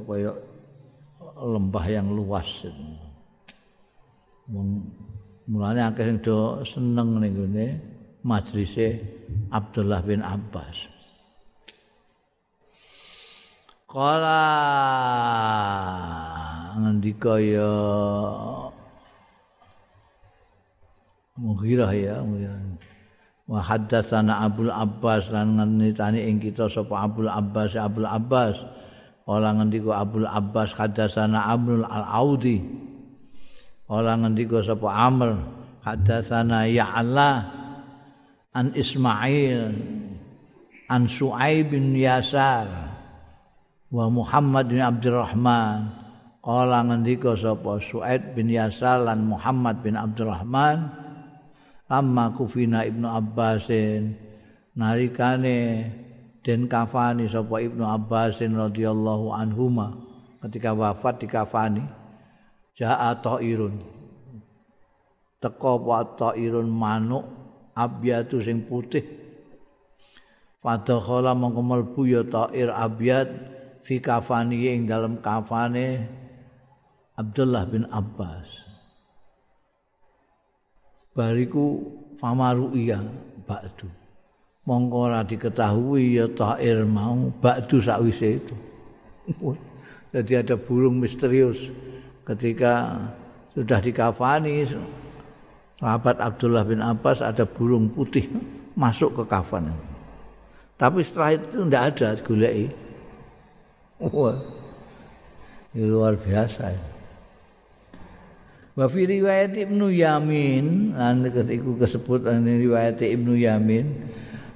Kayak 0.05 0.37
lembah 1.41 1.87
yang 1.89 2.13
luas. 2.13 2.69
Mulanya 5.49 5.89
akeh 5.89 6.05
sing 6.05 6.21
do 6.21 6.61
seneng 6.69 7.19
ning 7.19 7.33
gone 7.33 7.81
majlise 8.21 9.01
Abdullah 9.49 10.05
bin 10.05 10.21
Abbas. 10.21 10.93
Kala 13.89 14.45
ngendika 16.79 17.41
ya 17.41 17.73
Mughirah 21.41 21.93
ya 21.97 22.21
Wa 23.49 23.59
haddatsana 23.59 24.47
Abdul 24.47 24.71
Abbas 24.71 25.29
lan 25.33 25.59
ngenitani 25.59 26.25
ing 26.29 26.39
kita 26.39 26.71
sapa 26.71 27.05
Abdul 27.05 27.29
Abbas 27.29 27.75
Abdul 27.75 28.09
Abbas 28.09 28.57
Ola 29.27 29.55
ngendika 29.55 30.03
Abdul 30.03 30.27
Abbas 30.27 30.75
hadatsana 30.75 31.47
Amrul 31.47 31.87
Al-Audi. 31.87 32.59
Ola 33.87 34.19
ngendika 34.19 34.67
sapa 34.67 34.89
Amr 34.91 35.39
hadatsana 35.87 36.67
Ya'la 36.67 37.33
an 38.51 38.75
Ismail 38.75 39.63
an 40.91 41.07
Su'aib 41.07 41.71
bin 41.71 41.95
Yasar 41.95 42.67
wa 43.95 44.11
Muhammad 44.11 44.75
bin 44.75 44.83
Abdurrahman. 44.83 46.02
Ola 46.43 46.83
ngendika 46.83 47.39
sapa? 47.39 47.79
Su'aib 47.79 48.35
bin 48.35 48.51
Yasar 48.51 49.07
lan 49.07 49.31
Muhammad 49.31 49.79
bin 49.79 49.95
Abdurrahman. 49.95 50.91
Amma 51.87 52.35
kufina 52.35 52.83
Ibnu 52.83 53.07
Abbasin. 53.07 54.19
Narikane 54.75 55.87
den 56.43 56.67
kafani 56.67 57.31
sapa 57.31 57.63
Ibnu 57.63 57.87
Abbas 57.87 58.43
radhiyallahu 58.43 59.31
anhuma. 59.31 59.95
Ketika 60.43 60.75
wafat 60.75 61.23
di 61.23 61.31
kafani 61.31 61.87
jaa 62.75 63.15
ta'irun. 63.23 63.79
Teka 65.39 65.73
wa 65.79 66.03
ta'irun 66.03 66.67
manuk 66.67 67.23
abyatu 67.79 68.43
sing 68.43 68.67
putih. 68.67 69.07
Fadakhala 70.59 71.39
mongko 71.39 71.63
mlebu 71.63 72.03
ya 72.11 72.27
ta'ir 72.27 72.75
abyad 72.75 73.31
fi 73.87 74.03
kafani 74.03 74.75
ing 74.75 74.91
dalam 74.91 75.23
kafane 75.23 76.22
Abdullah 77.19 77.69
bin 77.69 77.85
Abbas 77.93 78.49
bariku 81.13 81.85
famaru 82.17 82.73
iya 82.73 83.05
ba'du 83.45 84.03
mongko 84.67 84.97
ora 85.11 85.21
diketahui 85.27 86.19
ya 86.19 86.27
tair 86.31 86.87
mau 86.87 87.31
bakdu 87.43 87.83
sakwise 87.83 88.39
itu. 88.39 88.55
Jadi 90.13 90.33
ada 90.39 90.55
burung 90.59 91.01
misterius 91.01 91.59
ketika 92.23 93.01
sudah 93.57 93.81
dikafani 93.83 94.69
sahabat 95.81 96.21
Abdullah 96.23 96.63
bin 96.63 96.79
Abbas 96.79 97.25
ada 97.25 97.43
burung 97.43 97.91
putih 97.91 98.29
masuk 98.79 99.19
ke 99.19 99.25
kafan. 99.27 99.73
Tapi 100.79 101.07
setelah 101.07 101.39
itu 101.39 101.63
tidak 101.67 101.83
ada 101.95 102.09
gulai. 102.23 102.67
Wah, 104.03 104.35
ini 105.71 105.87
luar 105.87 106.19
biasa. 106.19 106.75
Ya. 106.75 106.83
Wa 108.73 108.89
fi 108.89 109.05
riwayat 109.05 109.53
Ibnu 109.53 109.93
Yamin, 109.93 110.97
lan 110.97 111.29
ketika 111.29 111.85
disebut 111.85 112.25
riwayat 112.25 113.05
Ibnu 113.05 113.37
Yamin, 113.37 114.09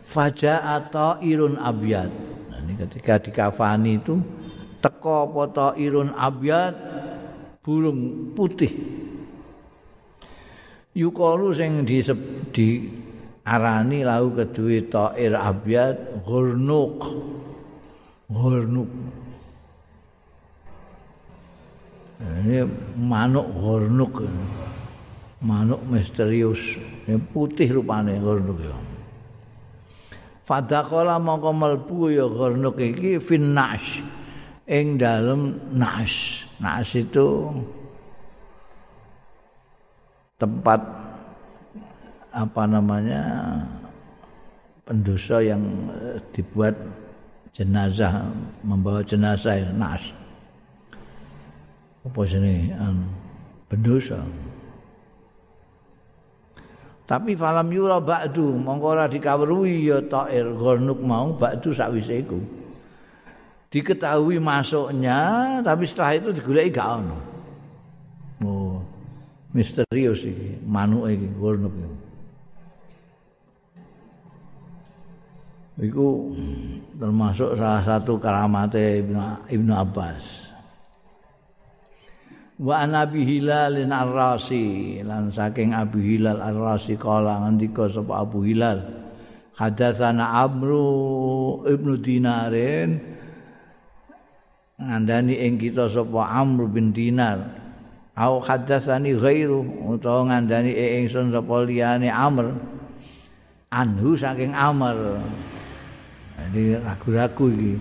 faja'a 0.09 0.89
ta'irun 0.89 1.61
abyad. 1.61 2.09
Nah, 2.49 2.59
ini 2.65 2.81
ketika 2.81 3.21
dikafani 3.21 4.01
itu 4.01 4.17
teko 4.81 5.29
apa 5.29 5.43
ta'irun 5.53 6.17
abyad 6.17 6.75
burung 7.61 8.33
putih. 8.33 8.73
Yukalu 10.97 11.53
sing 11.53 11.85
di, 11.85 12.01
di 12.57 12.69
arani 13.45 14.01
lau 14.01 14.33
kedua 14.33 15.13
ta'ir 15.13 15.37
abyad 15.37 16.25
ghurnuk. 16.25 17.05
Ghurnuk. 18.33 18.91
Ini 22.21 22.65
manuk 22.97 23.49
ghurnuk. 23.53 24.25
Manuk 25.45 25.85
misterius. 25.89 26.61
Ini 27.05 27.21
putih 27.33 27.69
rupanya 27.77 28.17
ghurnuk 28.17 28.59
ya. 28.61 28.77
Fadaqala 30.47 31.19
mongko 31.19 31.51
mlebu 31.51 31.99
ya 32.15 32.27
gharnuk 32.31 32.79
iki 32.79 33.19
finnash 33.19 33.99
ing 34.71 34.95
dalem 34.95 35.59
nash. 35.75 36.47
Nash 36.63 36.95
itu 36.95 37.51
tempat 40.39 40.79
apa 42.31 42.63
namanya 42.71 43.23
pendosa 44.87 45.43
yang 45.43 45.67
eh, 45.99 46.23
dibuat 46.31 46.79
jenazah 47.51 48.31
membawa 48.63 49.03
jenazah 49.03 49.59
nash. 49.75 50.15
Apa 52.07 52.23
sini 52.23 52.71
anu 52.71 53.03
pendosa. 53.67 54.23
Tapi 57.07 57.39
falam 57.39 57.71
yura 57.71 58.03
ba'du 58.03 58.59
mongko 58.59 58.87
ora 58.99 59.07
dikawruhi 59.07 59.91
ya 59.91 60.03
ta'ir 60.03 60.55
gharnuk 60.59 60.99
mau 61.03 61.35
ba'du 61.35 61.71
sakwise 61.75 62.23
iku. 62.23 62.39
Diketahui 63.71 64.39
masuknya 64.39 65.19
tapi 65.63 65.87
setelah 65.87 66.19
itu 66.19 66.31
digoleki 66.35 66.71
gak 66.75 66.89
ono. 67.03 67.19
Oh, 68.43 68.79
misterius 69.55 70.23
iki 70.23 70.63
manuke 70.67 71.15
iki 71.15 71.27
gharnuk 71.39 71.75
iki. 71.75 71.95
Iku 75.91 76.07
termasuk 76.97 77.55
salah 77.55 77.83
satu 77.87 78.19
karamate 78.19 79.03
Ibnu 79.51 79.73
Abbas. 79.75 80.46
Wa 82.57 82.85
anabi 82.85 83.25
hilal 83.25 83.77
ar-rasi. 83.77 85.01
Lan 85.05 85.33
saking 85.33 85.77
abi 85.77 86.17
hilal 86.17 86.41
ar-rasi 86.41 86.97
kala 86.97 87.45
ngendika 87.45 87.89
sapa 87.93 88.25
abu 88.25 88.45
hilal. 88.45 88.81
Hadatsana 89.57 90.45
amru 90.45 91.65
ibnu 91.65 91.97
dinarin. 92.01 93.01
Ngandani 94.77 95.41
ing 95.41 95.57
kita 95.57 95.89
sapa 95.89 96.29
amr 96.29 96.69
bin 96.69 96.93
dinar. 96.93 97.65
Au 98.17 98.41
hadatsani 98.41 99.17
ghairu 99.17 99.93
utawa 99.93 100.33
ngandani 100.33 100.73
ing 100.73 101.09
ingsun 101.09 101.33
sapa 101.33 101.65
liyane 101.65 102.09
amr. 102.09 102.57
Anhu 103.73 104.17
saking 104.17 104.53
amr. 104.57 105.21
Jadi 106.37 106.77
ragu-ragu 106.77 107.49
iki 107.49 107.75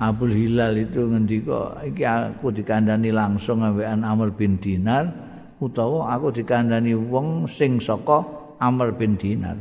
Abul 0.00 0.32
Hilal 0.32 0.80
itu 0.80 1.04
ngendika 1.04 1.76
iki 1.84 2.08
aku 2.08 2.48
dikandani 2.48 3.12
langsung 3.12 3.60
ambekan 3.60 4.00
Amr 4.00 4.32
bin 4.32 4.56
Dinar 4.56 5.12
utawa 5.60 6.16
aku 6.16 6.32
dikandani 6.40 6.96
wong 6.96 7.44
sing 7.44 7.76
saka 7.76 8.24
Amr 8.64 8.96
bin 8.96 9.20
Dinar. 9.20 9.60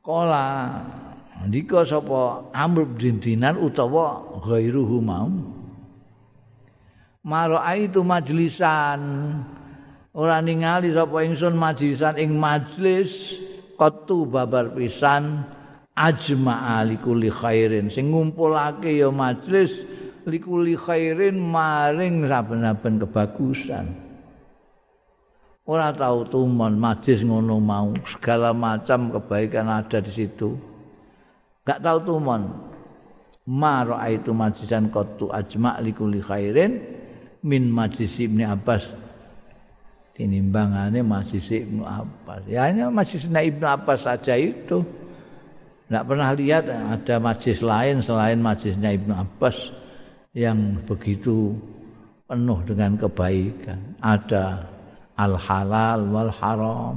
Kala 0.00 0.72
ndika 1.44 1.84
sapa 1.84 2.48
Amr 2.56 2.88
bin 2.96 3.20
Dinar 3.20 3.60
utawa 3.60 4.24
ghairuhu 4.40 5.04
mau 5.04 5.28
Marai 7.20 7.92
itu 7.92 8.00
majlisan 8.00 9.00
ora 10.16 10.40
ningali 10.40 10.96
sapa 10.96 11.20
ingsun 11.28 11.52
majlisan 11.52 12.16
ing 12.16 12.40
majlis 12.40 13.36
qatu 13.76 14.24
babar 14.24 14.72
pisan 14.72 15.44
ajma 15.96 16.80
alikuli 16.80 17.30
khairin. 17.30 17.90
Sing 17.90 18.10
ngumpulake 18.10 18.94
ya 18.94 19.10
majlis 19.10 19.74
likuli 20.26 20.74
khairin 20.78 21.38
maring 21.38 22.26
saben-saben 22.26 23.02
kebagusan. 23.02 23.86
Ora 25.70 25.94
tahu 25.94 26.26
tumon 26.26 26.82
majlis 26.82 27.22
ngono 27.22 27.62
mau 27.62 27.94
segala 28.02 28.50
macam 28.50 29.14
kebaikan 29.14 29.70
ada 29.70 30.02
di 30.02 30.10
situ. 30.10 30.58
Gak 31.62 31.78
tahu 31.84 31.98
tumon. 32.02 32.42
Ma 33.50 33.82
itu 34.06 34.30
majlisan 34.30 34.90
qatu 34.94 35.30
ajma 35.30 35.78
likuli 35.82 36.22
khairin 36.22 36.78
min 37.42 37.70
majlis 37.70 38.18
Ibnu 38.18 38.46
Abbas. 38.46 38.90
Tinimbangane 40.20 41.00
masih 41.00 41.40
Ibnu 41.40 41.80
Abbas. 41.80 42.44
Ya 42.44 42.68
hanya 42.68 42.92
masih 42.92 43.24
Ibnu 43.24 43.64
Abbas 43.64 44.04
saja 44.04 44.36
itu. 44.36 44.84
Tidak 45.90 46.06
pernah 46.06 46.30
lihat 46.38 46.70
ada 46.70 47.18
majlis 47.18 47.66
lain 47.66 47.98
selain 47.98 48.38
majlisnya 48.38 48.94
Ibnu 48.94 49.10
Abbas 49.10 49.74
yang 50.38 50.78
begitu 50.86 51.58
penuh 52.30 52.62
dengan 52.62 52.94
kebaikan. 52.94 53.98
Ada 53.98 54.70
al-halal 55.18 56.06
wal 56.14 56.30
haram. 56.30 56.96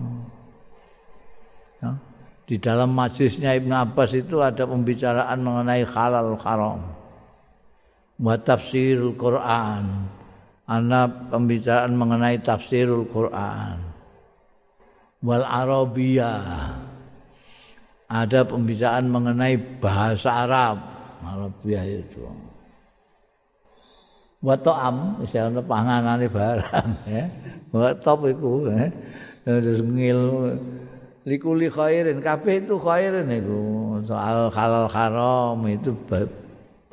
Ya. 1.81 1.97
Di 2.45 2.61
dalam 2.61 2.93
majlisnya 2.93 3.57
Ibnu 3.57 3.73
Abbas 3.73 4.13
itu 4.13 4.45
ada 4.45 4.61
pembicaraan 4.61 5.41
mengenai 5.41 5.89
halal 5.89 6.37
haram. 6.37 6.85
Wa 8.21 8.37
tafsirul 8.37 9.17
Quran 9.17 10.05
ana 10.69 11.09
pembicaraan 11.33 11.97
mengenai 11.97 12.45
tafsirul 12.45 13.09
Quran 13.09 13.89
wal 15.25 15.41
Arabiyah 15.41 16.92
ada 18.13 18.45
pembicaraan 18.45 19.09
mengenai 19.09 19.57
bahasa 19.81 20.45
Arab. 20.45 20.77
Arabiyah 21.25 21.85
itu. 21.89 22.21
Wa 24.43 24.53
ta'am 24.59 25.23
wis 25.23 25.33
ana 25.33 25.63
panganane 25.65 26.29
barang 26.29 26.89
ya. 27.09 27.25
Wa 27.73 27.89
top 27.97 28.29
iku 28.29 28.69
ya. 28.69 28.91
Terus 29.49 29.81
ngil 29.81 30.19
likuli 31.25 31.73
khairin. 31.73 32.21
Kabeh 32.21 32.61
itu 32.61 32.77
khairin 32.77 33.33
iku 33.33 33.61
soal 34.05 34.53
halal 34.53 34.85
haram 34.91 35.57
itu 35.65 35.89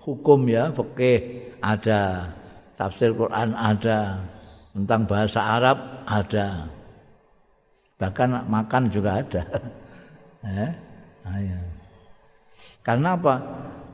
hukum 0.00 0.48
ya 0.48 0.72
fikih 0.72 1.52
ada. 1.60 2.32
Tafsir 2.80 3.12
Quran 3.12 3.52
ada, 3.52 4.24
tentang 4.72 5.04
bahasa 5.04 5.60
Arab 5.60 6.00
ada. 6.08 6.64
Bahkan 8.00 8.48
makan 8.48 8.88
juga 8.88 9.20
ada. 9.20 9.44
eh? 10.64 10.72
Ayo. 11.36 11.58
Karena 12.80 13.14
apa? 13.14 13.34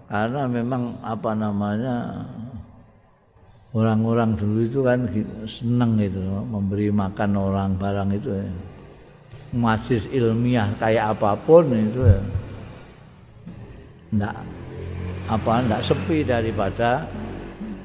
Karena 0.07 0.47
memang 0.47 1.03
apa 1.03 1.35
namanya 1.35 2.23
orang-orang 3.75 4.39
dulu 4.39 4.59
itu 4.63 4.81
kan 4.87 5.05
seneng 5.45 5.99
itu 5.99 6.23
memberi 6.47 6.89
makan 6.95 7.31
orang 7.35 7.75
barang 7.75 8.11
itu 8.15 8.31
ya. 8.31 8.49
Majlis 9.57 10.07
ilmiah 10.11 10.71
kayak 10.79 11.19
apapun 11.19 11.75
itu 11.75 12.01
ya. 12.07 12.21
Enggak 14.15 14.35
apa 15.27 15.53
enggak 15.59 15.83
sepi 15.83 16.23
daripada 16.23 17.03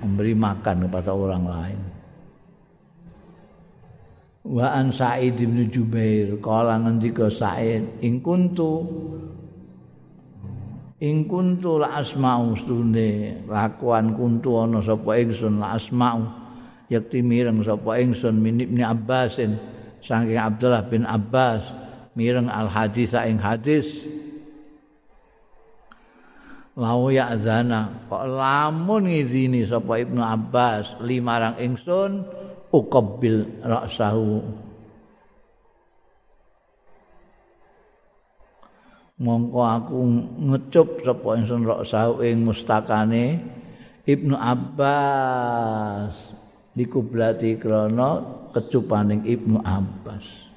memberi 0.06 0.34
makan 0.38 0.86
kepada 0.86 1.12
orang 1.12 1.44
lain. 1.50 1.80
Wa 4.42 4.74
an 4.74 4.90
Sa'id 4.90 5.38
bin 5.38 5.70
Jubair 5.70 6.34
kala 6.42 6.82
ngendika 6.82 7.30
Sa'id 7.30 7.86
ing 8.02 8.22
kuntu 8.22 8.86
ing 11.02 11.26
kuntu 11.26 11.82
la 11.82 11.98
asma'u 11.98 12.54
stune 12.62 13.42
lakuan 13.50 14.14
kuntu 14.14 14.54
ana 14.62 14.86
sapa 14.86 15.18
ingsun 15.18 15.58
la 15.58 15.76
asma'u. 15.76 16.24
Yakti 16.94 17.26
mireng 17.26 17.66
sapa 17.66 17.98
ingsun 17.98 18.38
min 18.38 18.62
Ibnu 18.62 18.86
Abbasin 18.86 19.58
saking 20.06 20.38
Abdullah 20.38 20.86
bin 20.86 21.04
Abbas 21.10 21.66
mireng 22.14 22.48
al 22.48 22.70
hadis 22.70 23.18
ing 23.18 23.42
hadis. 23.42 24.06
Lau 26.78 27.12
ya 27.12 27.34
azana 27.34 28.08
kok 28.08 28.24
lamun 28.32 29.10
ngizini 29.10 29.66
sapa 29.66 30.06
Ibnu 30.06 30.22
Abbas 30.22 31.02
limarang 31.02 31.58
ingsun 31.60 32.24
uqabbil 32.72 33.66
ra'sahu 33.66 34.40
mongko 39.22 39.62
aku 39.62 39.98
ngecup 40.50 41.06
sapa 41.06 41.38
ingsun 41.38 41.70
ra'sahu 41.70 42.26
ing 42.26 42.42
mustakane 42.42 43.38
Ibnu 44.02 44.34
Abbas 44.34 46.34
dikublati 46.74 47.54
krana 47.62 48.26
kecupaning 48.50 49.30
Ibnu 49.30 49.62
Abbas 49.62 50.50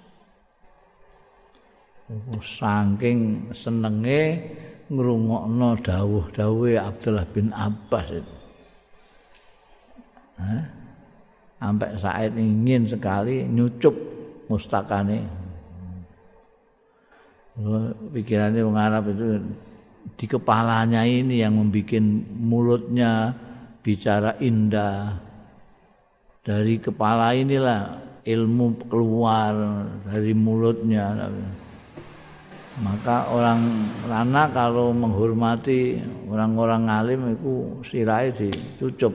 saking 2.44 3.48
senenge 3.56 4.20
ngrungokno 4.92 5.80
dawuh-dawuhe 5.80 6.76
Abdullah 6.76 7.24
bin 7.32 7.48
Abbas 7.56 8.06
itu. 8.12 8.34
Hah? 10.36 10.64
Sampai 11.64 11.96
Said 11.96 12.36
ingin 12.36 12.84
sekali 12.84 13.48
nyucup 13.48 13.96
mustakane. 14.52 15.43
Pikirannya 17.54 18.66
orang 18.66 18.82
Arab 18.82 19.04
itu 19.14 19.26
di 20.18 20.26
kepalanya 20.26 21.06
ini 21.06 21.38
yang 21.38 21.54
membuat 21.54 22.02
mulutnya 22.34 23.30
bicara 23.78 24.34
indah. 24.42 25.22
Dari 26.44 26.82
kepala 26.82 27.32
inilah 27.32 28.02
ilmu 28.26 28.90
keluar 28.90 29.54
dari 30.02 30.34
mulutnya. 30.34 31.30
maka 32.74 33.30
orang 33.30 33.86
lana 34.10 34.50
kalau 34.50 34.90
menghormati 34.90 36.02
orang-orang 36.26 36.90
alim 36.90 37.38
itu 37.38 37.70
sirai 37.86 38.34
dicucup 38.34 39.14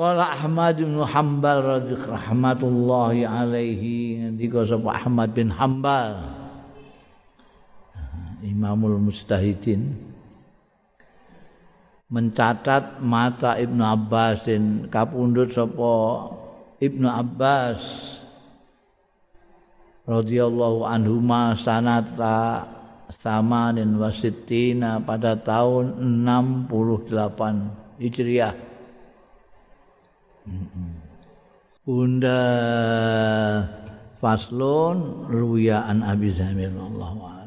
Qala 0.00 0.32
Ahmad 0.32 0.80
bin 0.80 0.96
Hanbal 0.96 1.60
radhiyallahu 1.60 3.20
alaihi 3.20 4.32
ndika 4.32 4.64
sapa 4.64 4.96
Ahmad 4.96 5.36
bin 5.36 5.52
Hanbal 5.52 6.24
Imamul 8.40 8.96
Mustahidin 8.96 9.92
mencatat 12.08 13.04
mata 13.04 13.60
Ibnu 13.60 13.84
Abbasin 13.84 14.88
kapundhut 14.88 15.52
sapa 15.52 15.92
Ibnu 16.80 17.04
Abbas 17.04 17.84
radhiyallahu 20.08 20.80
anhu 20.88 21.20
ma 21.20 21.52
sanata 21.52 22.64
samanin 23.12 24.00
wasittina 24.00 24.96
pada 25.04 25.36
tahun 25.36 26.00
68 26.24 28.00
Hijriah. 28.00 28.69
Bunda 31.86 32.40
Faslon 34.20 35.26
Ruya 35.30 35.88
an 35.88 36.02
Abi 36.04 36.30
Zamir 36.34 36.70
Allah 36.76 37.39